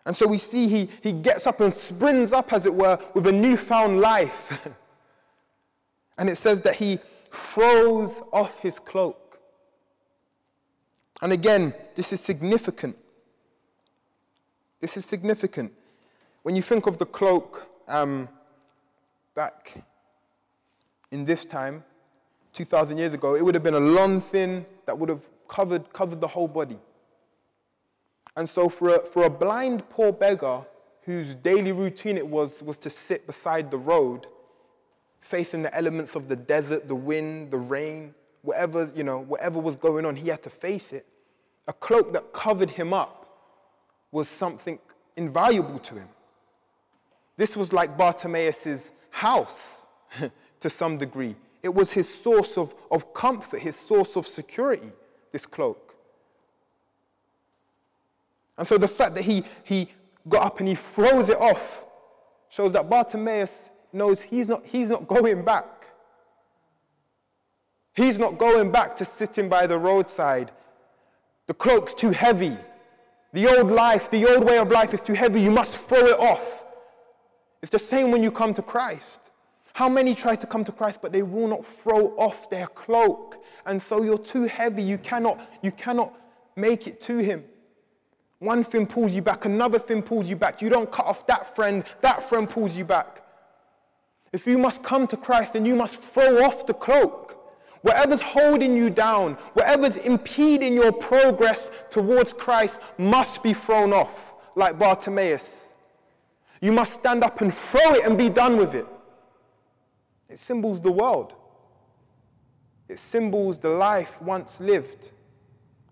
[0.07, 3.27] And so we see he, he gets up and springs up, as it were, with
[3.27, 4.59] a newfound life.
[6.19, 6.99] And it says that he
[7.31, 9.39] throws off his cloak.
[11.23, 12.97] And again, this is significant.
[14.81, 15.73] This is significant.
[16.43, 18.29] When you think of the cloak um,
[19.35, 19.75] back
[21.11, 21.83] in this time,
[22.53, 26.21] 2,000 years ago, it would have been a long thing that would have covered, covered
[26.21, 26.79] the whole body.
[28.37, 30.61] And so, for a, for a blind poor beggar
[31.03, 34.27] whose daily routine it was, was to sit beside the road,
[35.21, 39.77] facing the elements of the desert, the wind, the rain, whatever, you know, whatever was
[39.77, 41.07] going on, he had to face it.
[41.69, 43.26] A cloak that covered him up
[44.17, 44.79] was something
[45.17, 46.09] invaluable to him.
[47.37, 49.87] This was like Bartimaeus' house
[50.61, 51.37] to some degree.
[51.63, 54.91] It was his source of, of comfort, his source of security,
[55.33, 55.95] this cloak.
[58.57, 59.91] And so the fact that he, he
[60.27, 61.85] got up and he throws it off
[62.49, 65.89] shows that Bartimaeus knows he's not, he's not going back.
[67.93, 70.53] He's not going back to sitting by the roadside.
[71.49, 72.57] The cloak's too heavy.
[73.33, 75.41] The old life, the old way of life is too heavy.
[75.41, 76.65] You must throw it off.
[77.63, 79.31] It's the same when you come to Christ.
[79.73, 83.43] How many try to come to Christ, but they will not throw off their cloak?
[83.67, 84.83] And so you're too heavy.
[84.83, 86.15] You cannot, you cannot
[86.57, 87.45] make it to Him.
[88.39, 90.61] One thing pulls you back, another thing pulls you back.
[90.61, 93.23] You don't cut off that friend, that friend pulls you back.
[94.33, 97.36] If you must come to Christ, then you must throw off the cloak.
[97.87, 104.77] Whatever's holding you down, whatever's impeding your progress towards Christ must be thrown off, like
[104.77, 105.73] Bartimaeus.
[106.61, 108.89] You must stand up and throw it and be done with it.
[110.29, 111.35] It symbols the world,
[112.89, 115.13] it symbols the life once lived.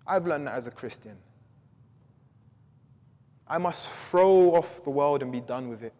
[0.04, 1.16] I've learned that as a Christian.
[3.46, 5.94] I must throw off the world and be done with it.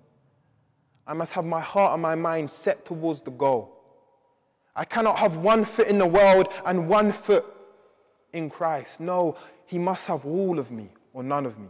[1.07, 3.75] I must have my heart and my mind set towards the goal.
[4.77, 7.45] I cannot have one foot in the world and one foot
[8.33, 9.01] in Christ.
[9.01, 11.69] No, he must have all of me or none of me.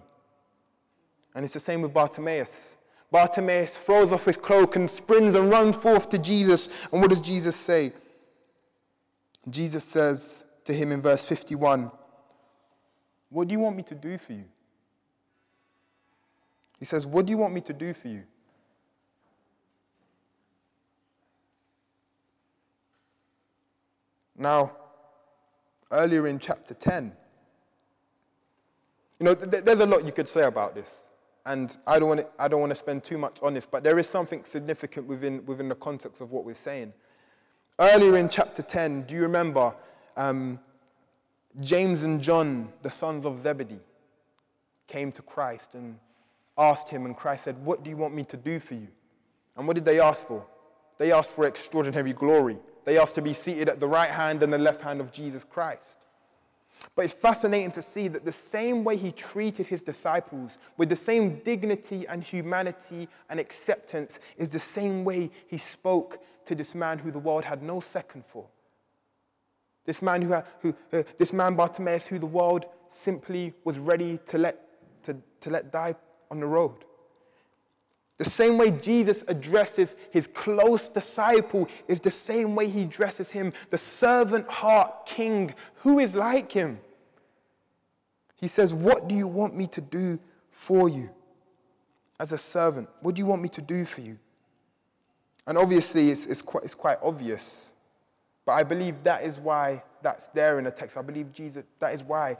[1.35, 2.77] And it's the same with Bartimaeus.
[3.11, 6.69] Bartimaeus throws off his cloak and springs and runs forth to Jesus.
[6.90, 7.93] And what does Jesus say?
[9.51, 11.90] Jesus says to him in verse 51
[13.29, 14.45] What do you want me to do for you?
[16.79, 18.23] He says, What do you want me to do for you?
[24.37, 24.73] Now,
[25.90, 27.12] earlier in chapter 10,
[29.20, 31.11] you know, th- there's a lot you could say about this,
[31.47, 33.85] and I don't, want to, I don't want to spend too much on this, but
[33.85, 36.92] there is something significant within, within the context of what we're saying.
[37.79, 39.75] Earlier in chapter 10, do you remember
[40.16, 40.59] um,
[41.61, 43.81] James and John, the sons of Zebedee,
[44.87, 45.99] came to Christ and
[46.59, 48.88] asked him, and Christ said, What do you want me to do for you?
[49.57, 50.44] And what did they ask for?
[50.99, 52.59] They asked for extraordinary glory.
[52.85, 55.44] They asked to be seated at the right hand and the left hand of Jesus
[55.44, 55.83] Christ.
[56.94, 60.97] But it's fascinating to see that the same way he treated his disciples, with the
[60.97, 66.99] same dignity and humanity and acceptance, is the same way he spoke to this man
[66.99, 68.47] who the world had no second for.
[69.87, 74.38] This man, who, who uh, this man Bartimaeus, who the world simply was ready to
[74.38, 74.61] let,
[75.05, 75.94] to, to let die
[76.31, 76.85] on the road.
[78.16, 83.53] The same way Jesus addresses his close disciple is the same way he addresses him,
[83.70, 86.79] the servant heart king who is like him.
[88.37, 90.18] He says, What do you want me to do
[90.50, 91.11] for you
[92.20, 92.88] as a servant?
[93.00, 94.18] What do you want me to do for you?
[95.46, 97.74] And obviously, it's, it's, quite, it's quite obvious.
[98.46, 100.96] But I believe that is why that's there in the text.
[100.96, 102.37] I believe Jesus, that is why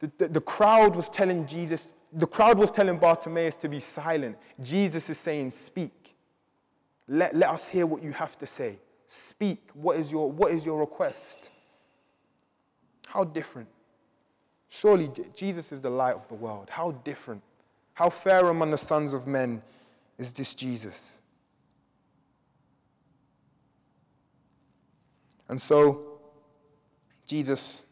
[0.00, 4.36] the, the, the crowd was telling Jesus, the crowd was telling Bartimaeus to be silent.
[4.62, 5.92] Jesus is saying, Speak.
[7.08, 8.78] Let, let us hear what you have to say.
[9.06, 9.70] Speak.
[9.74, 11.52] What is your, what is your request?
[13.06, 13.68] How different?
[14.68, 16.68] Surely Jesus is the light of the world.
[16.68, 17.42] How different?
[17.94, 19.62] How fair among the sons of men
[20.18, 21.22] is this Jesus?
[25.48, 26.18] And so
[27.26, 27.85] Jesus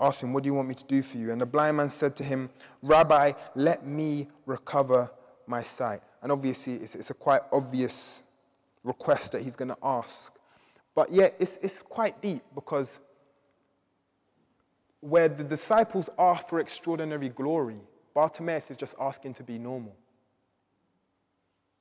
[0.00, 1.32] asked him, What do you want me to do for you?
[1.32, 2.50] And the blind man said to him,
[2.82, 5.10] Rabbi, let me recover
[5.46, 6.00] my sight.
[6.22, 8.22] And obviously, it's, it's a quite obvious
[8.84, 10.32] request that he's going to ask.
[10.94, 13.00] But yet, it's, it's quite deep because
[15.00, 17.80] where the disciples ask for extraordinary glory,
[18.14, 19.94] Bartimaeus is just asking to be normal.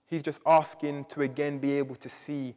[0.06, 2.56] He's just asking to again be able to see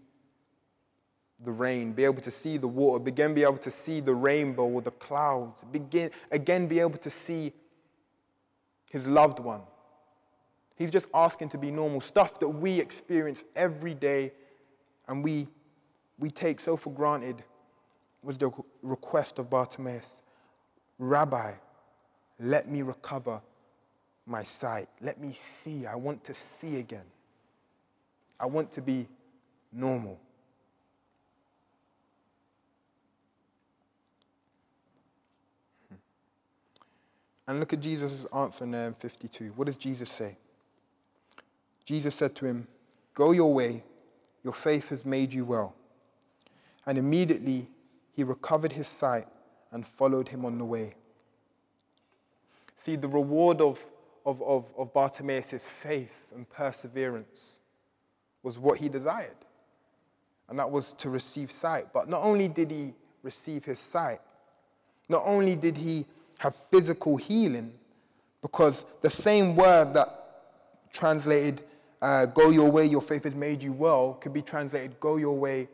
[1.44, 4.66] the rain, be able to see the water, begin be able to see the rainbow
[4.66, 7.52] or the clouds, begin again be able to see
[8.90, 9.62] his loved one.
[10.76, 14.32] He's just asking to be normal stuff that we experience every day
[15.08, 15.48] and we,
[16.18, 17.42] we take so for granted
[18.22, 18.50] was the
[18.82, 20.22] request of Bartimaeus
[21.00, 21.52] Rabbi,
[22.38, 23.40] let me recover
[24.26, 24.88] my sight.
[25.00, 25.86] Let me see.
[25.86, 27.06] I want to see again.
[28.38, 29.08] I want to be
[29.72, 30.20] normal.
[37.50, 39.52] And look at Jesus' answer in there 52.
[39.56, 40.36] What does Jesus say?
[41.84, 42.68] Jesus said to him,
[43.12, 43.82] Go your way,
[44.44, 45.74] your faith has made you well.
[46.86, 47.68] And immediately
[48.12, 49.26] he recovered his sight
[49.72, 50.94] and followed him on the way.
[52.76, 53.84] See, the reward of,
[54.24, 57.58] of, of, of Bartimaeus' faith and perseverance
[58.44, 59.44] was what he desired,
[60.48, 61.88] and that was to receive sight.
[61.92, 64.20] But not only did he receive his sight,
[65.08, 66.06] not only did he
[66.40, 67.70] have physical healing
[68.40, 70.42] because the same word that
[70.90, 71.60] translated,
[72.00, 75.36] uh, go your way, your faith has made you well, could be translated, go your
[75.36, 75.68] way,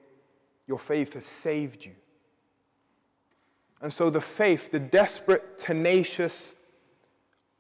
[0.67, 1.93] your faith has saved you.
[3.81, 6.57] And so the faith, the desperate, tenacious,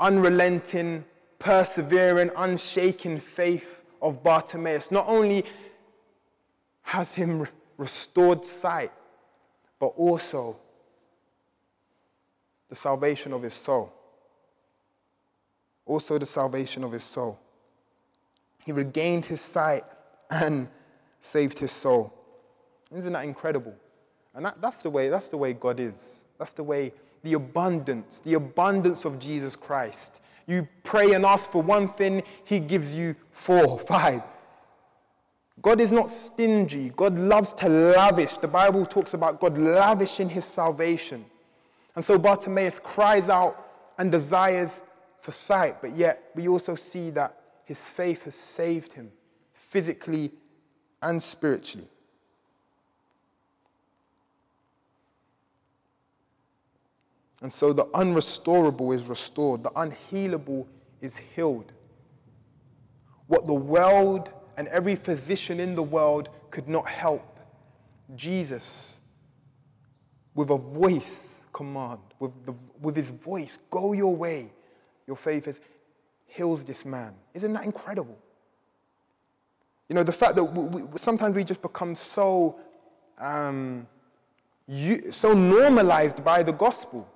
[0.00, 1.04] unrelenting,
[1.38, 5.44] persevering, unshaken faith of Bartimaeus not only
[6.82, 7.46] has him
[7.78, 8.90] restored sight,
[9.78, 10.56] but also
[12.68, 13.92] the salvation of his soul.
[15.84, 17.38] Also, the salvation of his soul.
[18.64, 19.84] He regained his sight
[20.30, 20.68] and
[21.20, 22.12] saved his soul.
[22.94, 23.74] Isn't that incredible?
[24.34, 26.24] And that, that's, the way, that's the way God is.
[26.38, 30.20] That's the way, the abundance, the abundance of Jesus Christ.
[30.46, 34.22] You pray and ask for one thing, he gives you four, five.
[35.62, 36.92] God is not stingy.
[36.96, 38.36] God loves to lavish.
[38.38, 41.24] The Bible talks about God lavishing his salvation.
[41.96, 43.68] And so Bartimaeus cries out
[43.98, 44.82] and desires
[45.20, 49.10] for sight, but yet we also see that his faith has saved him
[49.54, 50.30] physically
[51.02, 51.88] and spiritually.
[57.42, 60.66] And so the unrestorable is restored, the unhealable
[61.00, 61.72] is healed.
[63.26, 67.38] What the world and every physician in the world could not help,
[68.14, 68.92] Jesus,
[70.34, 74.52] with a voice, command, with, the, with his voice, go your way.
[75.06, 75.58] Your faith has
[76.26, 77.14] heals this man.
[77.32, 78.18] Isn't that incredible?
[79.88, 82.60] You know, the fact that we, we, sometimes we just become so
[83.18, 83.86] um,
[84.68, 87.08] you, so normalized by the gospel.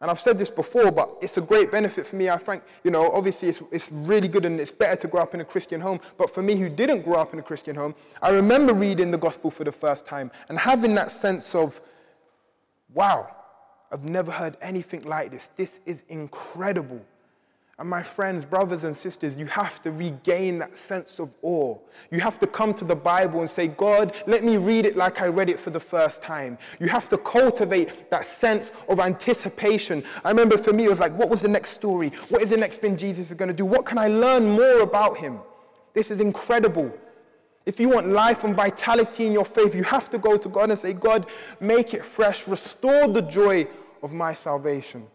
[0.00, 2.30] And I've said this before, but it's a great benefit for me.
[2.30, 5.34] I think, you know, obviously it's, it's really good and it's better to grow up
[5.34, 6.00] in a Christian home.
[6.16, 9.18] But for me, who didn't grow up in a Christian home, I remember reading the
[9.18, 11.82] gospel for the first time and having that sense of,
[12.94, 13.34] wow,
[13.90, 15.50] I've never heard anything like this.
[15.56, 17.00] This is incredible.
[17.80, 21.78] And my friends, brothers, and sisters, you have to regain that sense of awe.
[22.10, 25.22] You have to come to the Bible and say, God, let me read it like
[25.22, 26.58] I read it for the first time.
[26.80, 30.02] You have to cultivate that sense of anticipation.
[30.24, 32.08] I remember for me, it was like, what was the next story?
[32.30, 33.64] What is the next thing Jesus is going to do?
[33.64, 35.38] What can I learn more about him?
[35.94, 36.92] This is incredible.
[37.68, 40.70] If you want life and vitality in your faith, you have to go to God
[40.70, 41.26] and say, God,
[41.60, 42.48] make it fresh.
[42.48, 43.68] Restore the joy
[44.02, 45.06] of my salvation,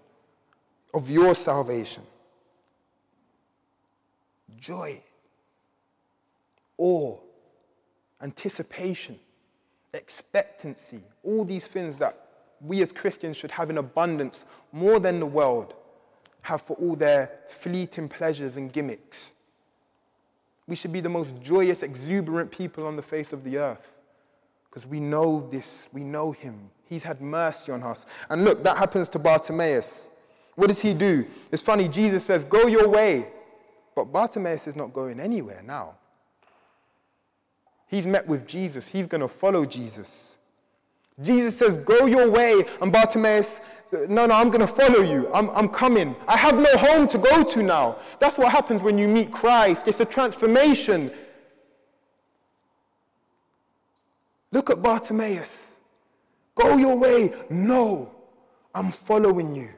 [0.93, 2.03] of your salvation
[4.59, 5.01] joy,
[6.77, 7.17] awe,
[8.21, 9.19] anticipation,
[9.93, 12.27] expectancy, all these things that
[12.61, 15.73] we as Christians should have in abundance more than the world
[16.43, 19.31] have for all their fleeting pleasures and gimmicks.
[20.67, 23.93] We should be the most joyous, exuberant people on the face of the earth
[24.69, 26.71] because we know this, we know him.
[26.85, 28.07] He's had mercy on us.
[28.29, 30.09] And look, that happens to Bartimaeus.
[30.55, 31.25] What does he do?
[31.51, 33.27] It's funny, Jesus says, Go your way.
[33.95, 35.95] But Bartimaeus is not going anywhere now.
[37.87, 40.37] He's met with Jesus, he's going to follow Jesus.
[41.21, 42.63] Jesus says, Go your way.
[42.81, 43.59] And Bartimaeus,
[44.09, 45.29] no, no, I'm going to follow you.
[45.33, 46.15] I'm, I'm coming.
[46.27, 47.97] I have no home to go to now.
[48.19, 49.87] That's what happens when you meet Christ.
[49.87, 51.11] It's a transformation.
[54.51, 55.77] Look at Bartimaeus.
[56.55, 57.33] Go your way.
[57.49, 58.11] No,
[58.73, 59.69] I'm following you.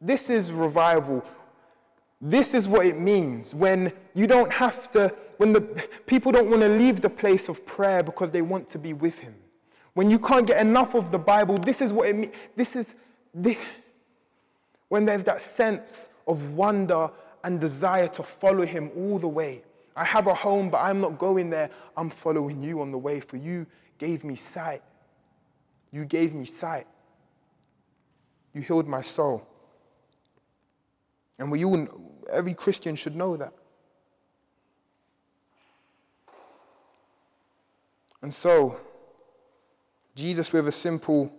[0.00, 1.24] This is revival.
[2.20, 5.60] This is what it means when you don't have to, when the
[6.06, 9.18] people don't want to leave the place of prayer because they want to be with
[9.18, 9.34] Him.
[9.94, 12.34] When you can't get enough of the Bible, this is what it means.
[12.54, 12.94] This is
[13.34, 13.56] the,
[14.88, 17.10] when there's that sense of wonder
[17.44, 19.62] and desire to follow Him all the way.
[19.96, 21.70] I have a home, but I'm not going there.
[21.96, 23.66] I'm following you on the way, for you
[23.98, 24.82] gave me sight.
[25.90, 26.86] You gave me sight.
[28.54, 29.46] You healed my soul.
[31.38, 31.86] And we all,
[32.30, 33.52] every Christian should know that.
[38.22, 38.78] And so,
[40.18, 41.32] Jesus, with a simple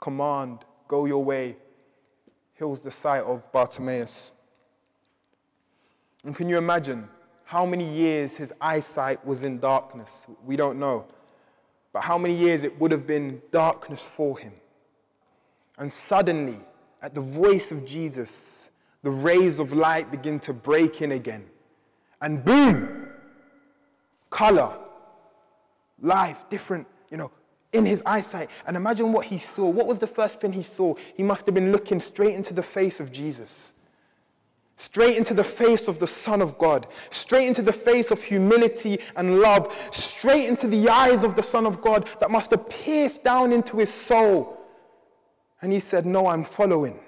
[0.00, 1.56] command, go your way,
[2.54, 4.32] heals the sight of Bartimaeus.
[6.24, 7.06] And can you imagine
[7.44, 10.24] how many years his eyesight was in darkness?
[10.42, 11.04] We don't know.
[11.92, 14.54] But how many years it would have been darkness for him.
[15.76, 16.58] And suddenly,
[17.02, 18.70] at the voice of Jesus,
[19.02, 21.44] the rays of light begin to break in again.
[22.22, 23.10] And boom,
[24.30, 24.78] color,
[26.00, 27.30] life, different, you know,
[27.72, 28.50] in his eyesight.
[28.66, 29.68] And imagine what he saw.
[29.68, 30.94] What was the first thing he saw?
[31.16, 33.72] He must have been looking straight into the face of Jesus.
[34.76, 39.00] Straight into the face of the Son of God, straight into the face of humility
[39.16, 43.24] and love, straight into the eyes of the Son of God that must have pierced
[43.24, 44.58] down into his soul
[45.60, 47.00] and he said, No, I'm following.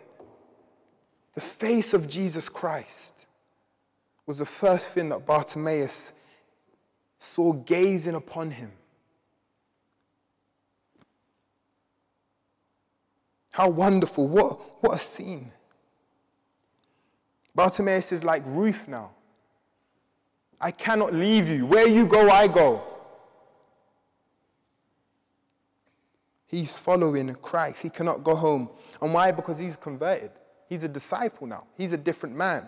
[1.35, 3.27] The face of Jesus Christ
[4.27, 6.13] was the first thing that Bartimaeus
[7.19, 8.73] saw gazing upon him.
[13.61, 14.27] How wonderful.
[14.27, 15.53] What, what a scene.
[17.55, 19.11] Bartimaeus is like Ruth now.
[20.59, 21.67] I cannot leave you.
[21.67, 22.83] Where you go, I go.
[26.47, 27.83] He's following Christ.
[27.83, 28.71] He cannot go home.
[29.03, 29.31] And why?
[29.31, 30.31] Because he's converted.
[30.67, 31.65] He's a disciple now.
[31.77, 32.67] He's a different man.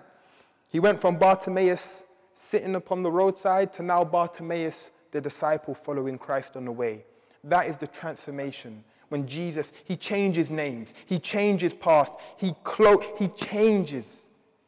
[0.69, 6.55] He went from Bartimaeus sitting upon the roadside to now Bartimaeus, the disciple following Christ
[6.55, 7.07] on the way.
[7.45, 8.85] That is the transformation.
[9.13, 14.07] When Jesus, he changes names, he changes past, he, clo- he changes,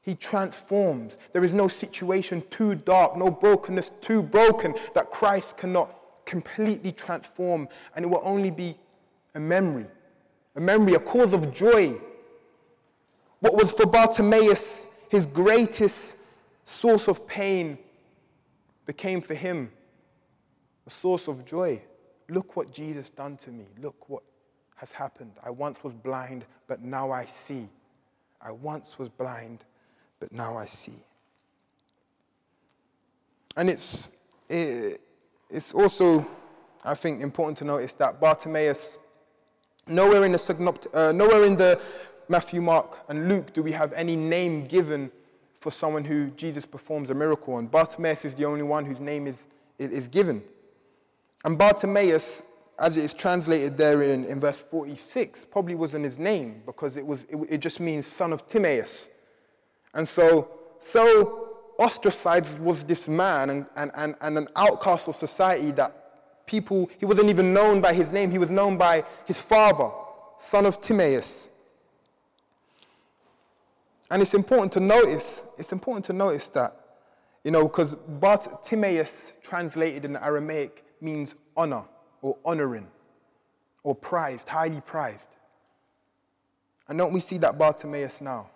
[0.03, 1.17] he transforms.
[1.33, 7.69] There is no situation too dark, no brokenness too broken that Christ cannot completely transform,
[7.97, 8.77] and it will only be
[9.35, 9.87] a memory,
[10.57, 11.97] a memory, a cause of joy.
[13.41, 16.19] What was for Bartimaeus his greatest
[16.67, 17.79] source of pain
[18.85, 19.71] became for him
[20.87, 21.81] a source of joy.
[22.29, 23.65] Look what Jesus done to me.
[23.81, 24.23] Look what
[24.77, 25.33] has happened.
[25.43, 27.69] I once was blind, but now I see.
[28.41, 29.65] I once was blind,
[30.21, 31.05] but now I see.
[33.57, 34.09] And it's,
[34.49, 36.27] it's also,
[36.85, 38.99] I think, important to notice that Bartimaeus
[39.87, 41.79] Nowhere in the, uh, nowhere in the
[42.29, 45.11] Matthew, Mark, and Luke do we have any name given
[45.61, 47.67] for someone who Jesus performs a miracle on.
[47.67, 49.37] Bartimaeus is the only one whose name is,
[49.79, 50.43] is given.
[51.45, 52.43] And Bartimaeus,
[52.79, 57.07] as it is translated there in, in verse 46, probably wasn't his name because it,
[57.07, 59.09] was, it, it just means son of Timaeus.
[59.95, 60.51] And so,
[60.81, 66.91] so ostracized was this man and, and, and, and an outcast of society that people,
[66.99, 69.91] he wasn't even known by his name, he was known by his father,
[70.37, 71.49] son of Timaeus.
[74.11, 76.81] And it's important to notice, it's important to notice that,
[77.45, 81.85] you know, because but Timaeus translated in Aramaic means honor
[82.25, 82.87] or honoring
[83.83, 85.29] or prized, highly prized.
[86.89, 88.49] And don't we see that Bartimaeus now?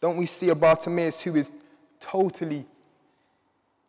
[0.00, 1.50] Don't we see a Bartimaeus who is
[1.98, 2.64] totally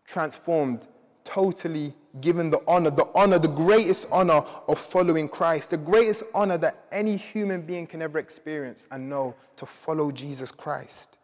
[0.07, 0.87] transformed,
[1.23, 6.57] totally given the honor, the honor, the greatest honor of following Christ, the greatest honor
[6.57, 11.15] that any human being can ever experience and know to follow Jesus Christ.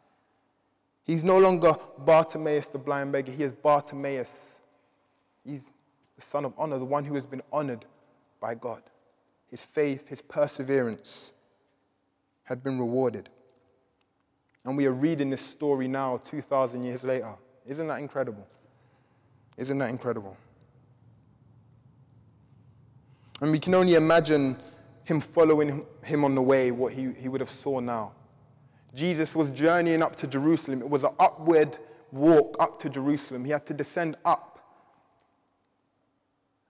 [1.04, 3.32] He's no longer Bartimaeus, the blind beggar.
[3.32, 4.62] He is Bartimaeus.
[5.44, 5.74] He's
[6.16, 7.86] the son of honor, the one who has been honored
[8.44, 8.82] by God.
[9.50, 11.32] His faith, his perseverance
[12.44, 13.30] had been rewarded.
[14.66, 17.36] And we are reading this story now, 2,000 years later.
[17.66, 18.46] Isn't that incredible?
[19.56, 20.36] Isn't that incredible?
[23.40, 24.58] And we can only imagine
[25.06, 28.12] him following him on the way, what he, he would have saw now.
[28.94, 30.82] Jesus was journeying up to Jerusalem.
[30.82, 31.78] It was an upward
[32.12, 33.46] walk up to Jerusalem.
[33.46, 34.53] He had to descend up.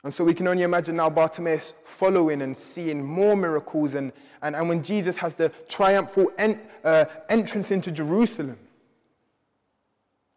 [0.04, 3.94] And so we can only imagine now Bartimaeus following and seeing more miracles.
[3.94, 8.58] And, and, and when Jesus has the triumphal en, uh, entrance into Jerusalem,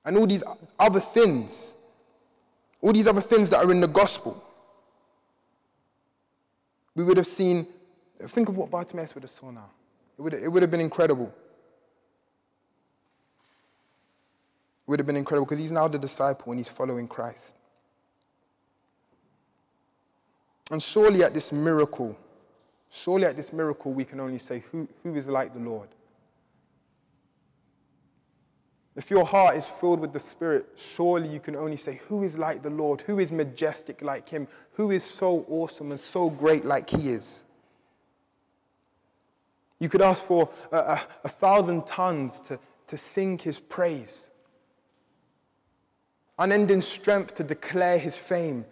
[0.04, 0.44] and all these
[0.78, 1.72] other things,
[2.80, 4.40] all these other things that are in the gospel,
[6.94, 7.66] we would have seen,
[8.28, 9.68] think of what Bartimaeus would have saw now.
[10.16, 11.26] It would, it would have been incredible.
[14.86, 17.56] It would have been incredible because he's now the disciple and he's following Christ.
[20.70, 22.16] And surely at this miracle,
[22.90, 25.88] surely at this miracle, we can only say, Who, who is like the Lord?
[28.96, 32.38] If your heart is filled with the Spirit, surely you can only say, Who is
[32.38, 33.02] like the Lord?
[33.02, 34.48] Who is majestic like Him?
[34.72, 37.44] Who is so awesome and so great like He is?
[39.78, 44.30] You could ask for a, a, a thousand tons to, to sing His praise,
[46.38, 48.64] unending strength to declare His fame.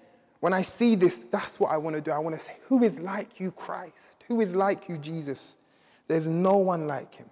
[0.45, 2.11] When I see this, that's what I want to do.
[2.11, 4.25] I want to say, Who is like you, Christ?
[4.29, 5.57] Who is like you, Jesus?
[6.07, 7.31] There's no one like Him.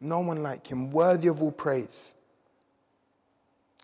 [0.00, 2.12] No one like him, worthy of all praise.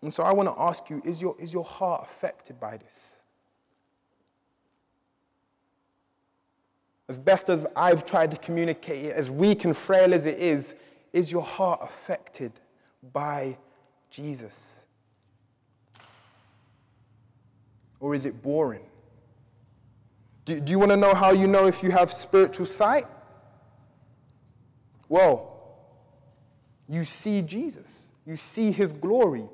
[0.01, 3.19] And so I want to ask you is your, is your heart affected by this?
[7.07, 10.73] As best as I've tried to communicate it, as weak and frail as it is,
[11.13, 12.51] is your heart affected
[13.13, 13.57] by
[14.09, 14.74] Jesus?
[18.05, 18.85] Or is it boring?
[20.45, 23.07] Do, do you want to know how you know if you have spiritual sight?
[25.09, 25.57] Well,
[26.87, 28.09] you see Jesus.
[28.27, 29.45] You see his glory.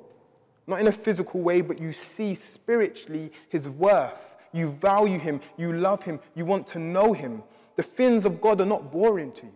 [0.66, 4.36] Not in a physical way, but you see spiritually his worth.
[4.52, 5.40] You value him.
[5.56, 6.20] You love him.
[6.34, 7.42] You want to know him.
[7.76, 9.52] The things of God are not boring to you.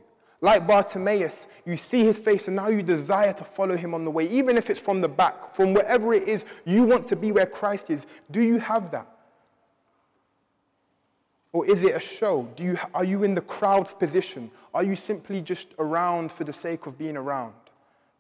[0.47, 4.11] Like Bartimaeus, you see his face and now you desire to follow him on the
[4.11, 7.33] way, even if it's from the back, from wherever it is, you want to be
[7.33, 8.07] where Christ is.
[8.31, 9.09] Do you have that?
[11.53, 12.49] Or is it a show?
[12.55, 14.51] Do you, are you in the crowd's position?
[14.73, 17.55] Are you simply just around for the sake of being around?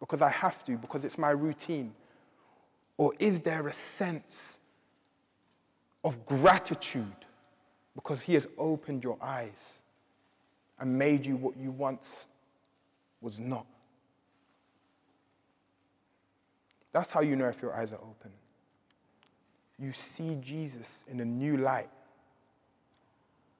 [0.00, 1.94] because I have to, because it's my routine?
[2.96, 4.58] Or is there a sense
[6.04, 7.24] of gratitude
[7.94, 9.75] because He has opened your eyes
[10.78, 12.26] and made you what you once
[13.20, 13.66] was not?
[16.92, 18.30] That's how you know if your eyes are open.
[19.78, 21.90] You see Jesus in a new light.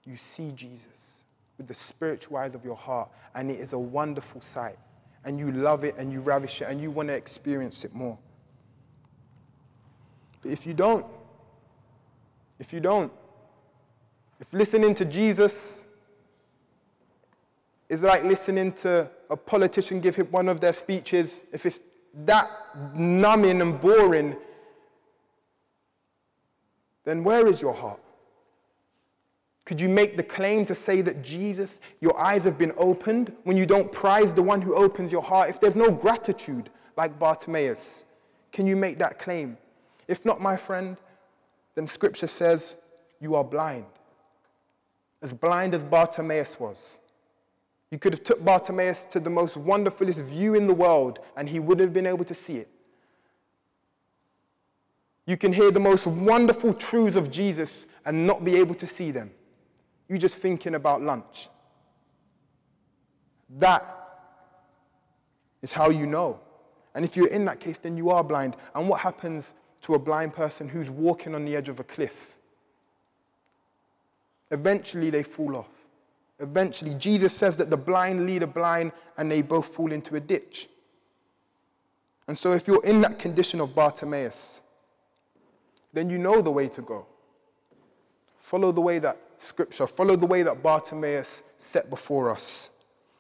[0.05, 1.25] You see Jesus
[1.59, 4.79] with the spiritual eyes of your heart, and it is a wonderful sight
[5.27, 8.17] and you love it and you ravish it and you want to experience it more.
[10.41, 11.05] But if you don't,
[12.61, 13.13] if you don't,
[14.41, 15.86] if listening to Jesus
[17.89, 21.81] is like listening to a politician give him one of their speeches, if it's
[22.25, 22.51] that
[22.95, 24.37] numbing and boring,
[27.05, 28.01] then where is your heart?
[29.65, 33.57] Could you make the claim to say that Jesus, your eyes have been opened when
[33.57, 35.51] you don't prize the one who opens your heart?
[35.51, 38.05] If there's no gratitude like Bartimaeus,
[38.53, 39.59] can you make that claim?
[40.07, 40.97] If not, my friend,
[41.75, 42.77] then scripture says
[43.21, 43.87] you are blind.
[45.21, 47.01] As blind as Bartimaeus was.
[47.91, 51.61] You could have took Bartimaeus to the most wonderfulest view in the world and he
[51.61, 52.69] wouldn't have been able to see it.
[55.27, 59.11] You can hear the most wonderful truths of Jesus and not be able to see
[59.11, 59.31] them.
[60.09, 61.49] You're just thinking about lunch.
[63.59, 63.85] That
[65.63, 66.41] is how you know.
[66.95, 68.57] And if you're in that case, then you are blind.
[68.75, 72.37] And what happens to a blind person who's walking on the edge of a cliff?
[74.51, 75.76] Eventually, they fall off.
[76.39, 80.21] Eventually, Jesus says that the blind lead a blind and they both fall into a
[80.21, 80.69] ditch.
[82.29, 84.61] And so, if you're in that condition of Bartimaeus,
[85.93, 87.07] then you know the way to go.
[88.39, 92.71] Follow the way that Scripture, follow the way that Bartimaeus set before us.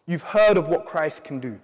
[0.06, 1.58] You've heard of what Christ can do.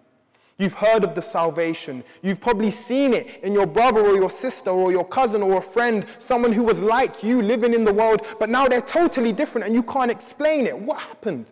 [0.62, 2.04] You've heard of the salvation.
[2.22, 5.60] You've probably seen it in your brother or your sister or your cousin or a
[5.60, 9.66] friend, someone who was like you living in the world, but now they're totally different
[9.66, 10.78] and you can't explain it.
[10.78, 11.46] What happened?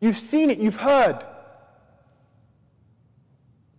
[0.00, 1.24] You've seen it, you've heard.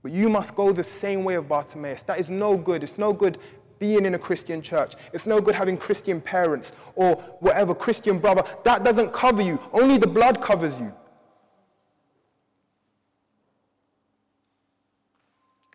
[0.01, 2.01] But you must go the same way of Bartimaeus.
[2.01, 2.81] That is no good.
[2.81, 3.37] It's no good
[3.77, 4.95] being in a Christian church.
[5.13, 8.43] It's no good having Christian parents or whatever, Christian brother.
[8.63, 9.59] That doesn't cover you.
[9.71, 10.91] Only the blood covers you.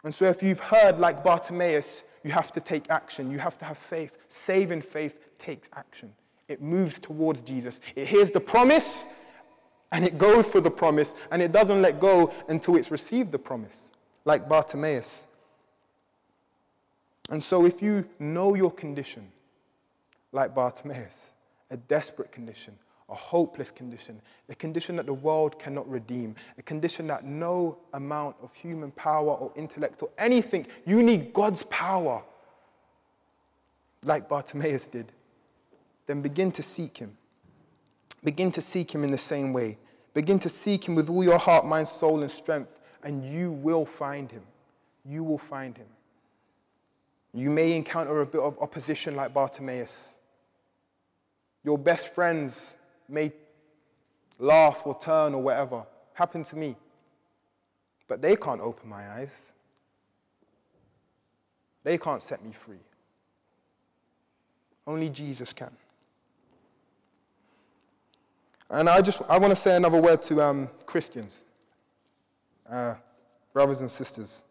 [0.04, 3.30] And so, if you've heard like Bartimaeus, you have to take action.
[3.30, 4.12] You have to have faith.
[4.28, 6.12] Saving faith takes action.
[6.48, 7.78] It moves towards Jesus.
[7.94, 9.04] It hears the promise
[9.92, 13.38] and it goes for the promise and it doesn't let go until it's received the
[13.38, 13.90] promise,
[14.24, 15.26] like Bartimaeus.
[17.30, 19.30] And so, if you know your condition,
[20.32, 21.30] like Bartimaeus,
[21.70, 22.74] a desperate condition,
[23.08, 28.36] a hopeless condition, a condition that the world cannot redeem, a condition that no amount
[28.42, 32.22] of human power or intellect or anything, you need God's power,
[34.04, 35.10] like Bartimaeus did.
[36.06, 37.16] Then begin to seek Him.
[38.24, 39.78] Begin to seek Him in the same way.
[40.12, 43.86] Begin to seek Him with all your heart, mind, soul, and strength, and you will
[43.86, 44.42] find Him.
[45.04, 45.86] You will find Him.
[47.32, 49.94] You may encounter a bit of opposition like Bartimaeus.
[51.64, 52.74] Your best friends
[53.08, 53.32] may
[54.38, 55.84] laugh or turn or whatever.
[56.14, 56.76] Happened to me.
[58.06, 59.52] But they can't open my eyes.
[61.84, 62.80] They can't set me free.
[64.86, 65.70] Only Jesus can.
[68.70, 71.44] And I just I want to say another word to um, Christians,
[72.70, 72.94] uh,
[73.52, 74.44] brothers and sisters.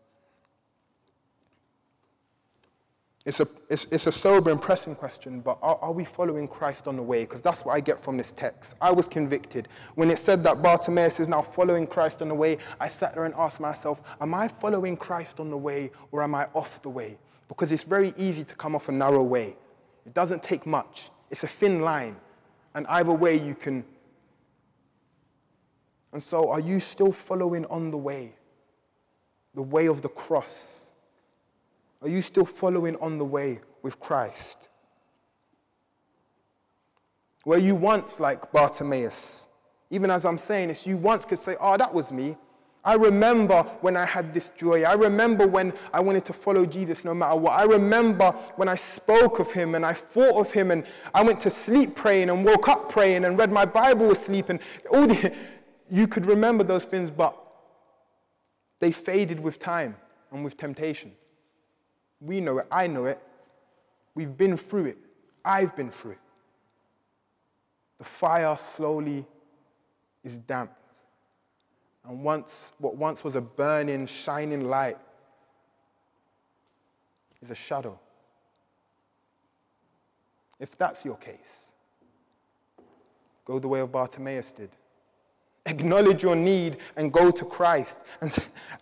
[3.28, 6.88] It's a, it's, it's a sober and pressing question, but are, are we following Christ
[6.88, 7.26] on the way?
[7.26, 8.76] Because that's what I get from this text.
[8.80, 9.68] I was convicted.
[9.96, 13.26] When it said that Bartimaeus is now following Christ on the way, I sat there
[13.26, 16.90] and asked myself, Am I following Christ on the way or am I off the
[16.90, 17.18] way?
[17.50, 19.58] Because it's very easy to come off a narrow way.
[20.06, 22.16] It doesn't take much, it's a thin line.
[22.76, 23.84] And either way, you can.
[26.14, 28.36] And so, are you still following on the way?
[29.54, 30.87] The way of the cross?
[32.02, 34.70] Are you still following on the way with Christ?
[37.46, 39.48] Were you once like Bartimaeus?
[39.90, 42.36] Even as I'm saying this, you once could say, Oh, that was me.
[42.84, 44.84] I remember when I had this joy.
[44.84, 47.52] I remember when I wanted to follow Jesus no matter what.
[47.52, 51.42] I remember when I spoke of him and I thought of him and I went
[51.42, 55.34] to sleep praying and woke up praying and read my Bible asleep and all the,
[55.92, 57.38] you could remember those things, but
[58.80, 59.98] they faded with time
[60.32, 61.12] and with temptation.
[62.22, 62.68] We know it.
[62.72, 63.22] I know it.
[64.16, 64.98] We've been through it.
[65.46, 66.20] I've been through it.
[68.00, 69.26] The fire slowly
[70.24, 70.74] is damped.
[72.08, 74.98] And once, what once was a burning, shining light
[77.42, 78.00] is a shadow.
[80.60, 81.72] If that's your case,
[83.46, 84.72] go the way of Bartimaeus did.
[85.66, 88.36] Acknowledge your need and go to Christ and,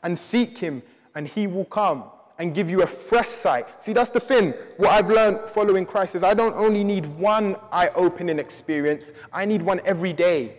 [0.03, 0.83] and seek Him,
[1.15, 2.05] and He will come
[2.37, 3.81] and give you a fresh sight.
[3.81, 4.53] See, that's the thing.
[4.77, 9.45] What I've learned following Christ is I don't only need one eye opening experience, I
[9.45, 10.57] need one every day.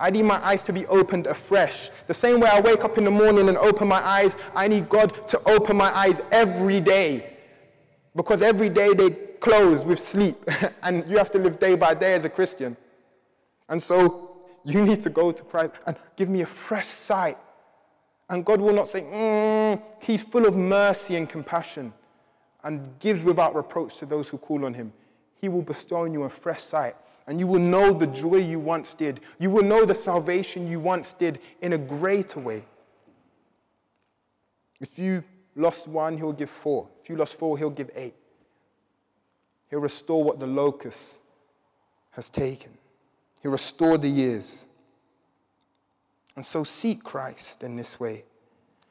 [0.00, 1.90] I need my eyes to be opened afresh.
[2.06, 4.88] The same way I wake up in the morning and open my eyes, I need
[4.88, 7.36] God to open my eyes every day.
[8.14, 9.10] Because every day they
[9.40, 10.36] close with sleep,
[10.84, 12.76] and you have to live day by day as a Christian.
[13.68, 17.38] And so you need to go to Christ and give me a fresh sight
[18.28, 21.92] and God will not say, mm, He's full of mercy and compassion
[22.64, 24.92] and gives without reproach to those who call on Him.
[25.40, 28.58] He will bestow on you a fresh sight, and you will know the joy you
[28.58, 29.20] once did.
[29.38, 32.64] You will know the salvation you once did in a greater way.
[34.80, 35.24] If you
[35.56, 36.88] lost one, He'll give four.
[37.02, 38.14] If you lost four, He'll give eight.
[39.70, 41.20] He'll restore what the locust
[42.10, 42.72] has taken.
[43.42, 44.66] He'll restore the years.
[46.38, 48.22] And so seek Christ in this way.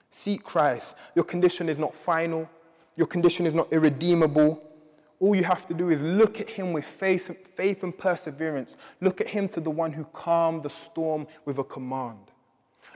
[0.10, 0.98] Seek Christ.
[1.16, 2.50] Your condition is not final,
[2.98, 4.62] your condition is not irredeemable.
[5.22, 8.76] All you have to do is look at him with faith, faith and perseverance.
[9.00, 12.20] Look at him to the one who calmed the storm with a command.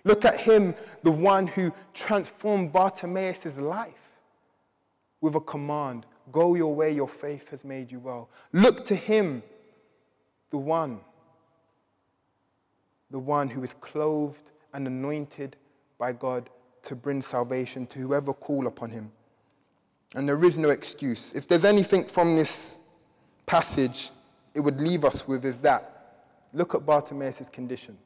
[0.03, 4.19] Look at him, the one who transformed Bartimaeus' life
[5.21, 8.29] with a command Go your way, your faith has made you well.
[8.51, 9.43] Look to him,
[10.49, 10.99] the one,
[13.12, 15.55] the one who is clothed and anointed
[15.97, 16.49] by God
[16.84, 19.12] to bring salvation to whoever call upon him.
[20.16, 21.32] And there is no excuse.
[21.34, 22.78] If there's anything from this
[23.45, 24.12] passage
[24.53, 25.88] it would leave us with is that
[26.53, 27.97] look at Bartimaeus' condition.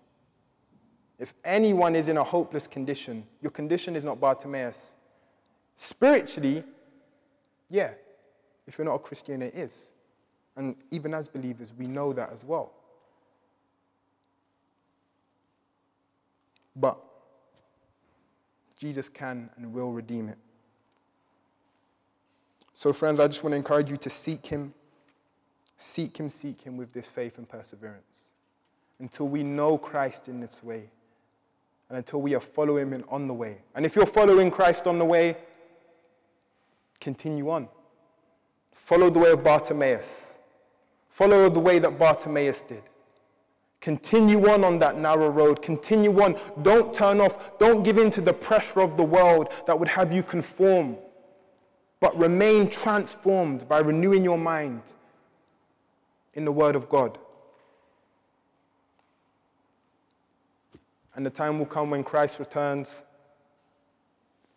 [1.18, 4.94] If anyone is in a hopeless condition, your condition is not Bartimaeus.
[5.76, 6.64] Spiritually,
[7.70, 7.92] yeah,
[8.68, 9.92] if you're not a Christian, it is.
[10.56, 12.74] And even as believers, we know that as well.
[16.76, 17.00] But
[18.78, 20.38] Jesus can and will redeem it.
[22.74, 24.74] So, friends, I just want to encourage you to seek Him.
[25.78, 28.34] Seek Him, seek Him with this faith and perseverance
[29.00, 30.90] until we know Christ in this way
[31.90, 33.58] and until we are following Him on the way.
[33.76, 35.38] And if you're following Christ on the way,
[37.00, 37.70] continue on.
[38.72, 40.38] Follow the way of Bartimaeus.
[41.10, 42.84] Follow the way that Bartimaeus did.
[43.86, 45.62] Continue on on that narrow road.
[45.62, 46.40] Continue on.
[46.64, 47.60] Don't turn off.
[47.60, 50.98] Don't give in to the pressure of the world that would have you conform.
[52.00, 54.82] But remain transformed by renewing your mind
[56.34, 57.20] in the Word of God.
[61.14, 63.04] And the time will come when Christ returns,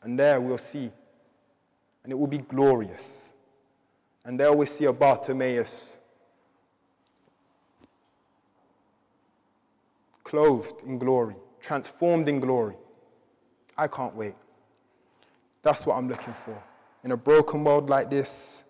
[0.00, 0.90] and there we'll see.
[2.02, 3.30] And it will be glorious.
[4.24, 5.97] And there we'll see a Bartimaeus
[10.28, 12.76] clothed in glory, transformed in glory.
[13.78, 14.34] I can't wait.
[15.62, 16.62] That's what I'm looking for.
[17.02, 18.64] In a broken world like this,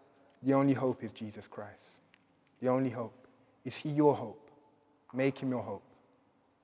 [0.45, 1.99] the only hope is Jesus Christ.
[2.63, 3.27] The only hope.
[3.65, 4.51] Is He your hope?
[5.13, 5.83] Make Him your hope.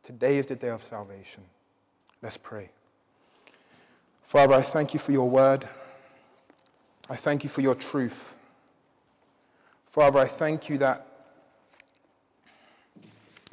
[0.05, 1.43] Today is the day of salvation.
[2.23, 2.71] Let's pray.
[4.23, 5.67] Father, I thank you for your word.
[7.11, 8.37] I thank you for your truth.
[9.87, 11.14] Father, I thank you that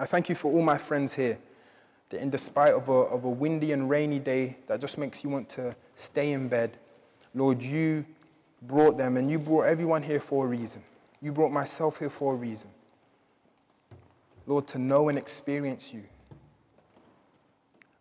[0.02, 1.38] I thank you for all my friends here,
[2.10, 5.30] that in despite of a, of a windy and rainy day that just makes you
[5.30, 6.76] want to stay in bed,
[7.36, 8.04] Lord, you
[8.64, 10.82] brought them and you brought everyone here for a reason.
[11.22, 12.72] You brought myself here for a reason.
[14.48, 16.02] Lord, to know and experience you.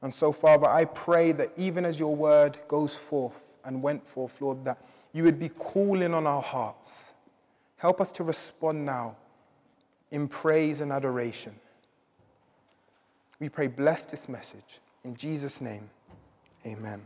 [0.00, 4.40] And so, Father, I pray that even as your word goes forth and went forth,
[4.40, 4.82] Lord, that
[5.12, 7.12] you would be calling on our hearts.
[7.76, 9.16] Help us to respond now
[10.10, 11.54] in praise and adoration.
[13.40, 14.80] We pray, bless this message.
[15.04, 15.88] In Jesus' name,
[16.66, 17.00] amen.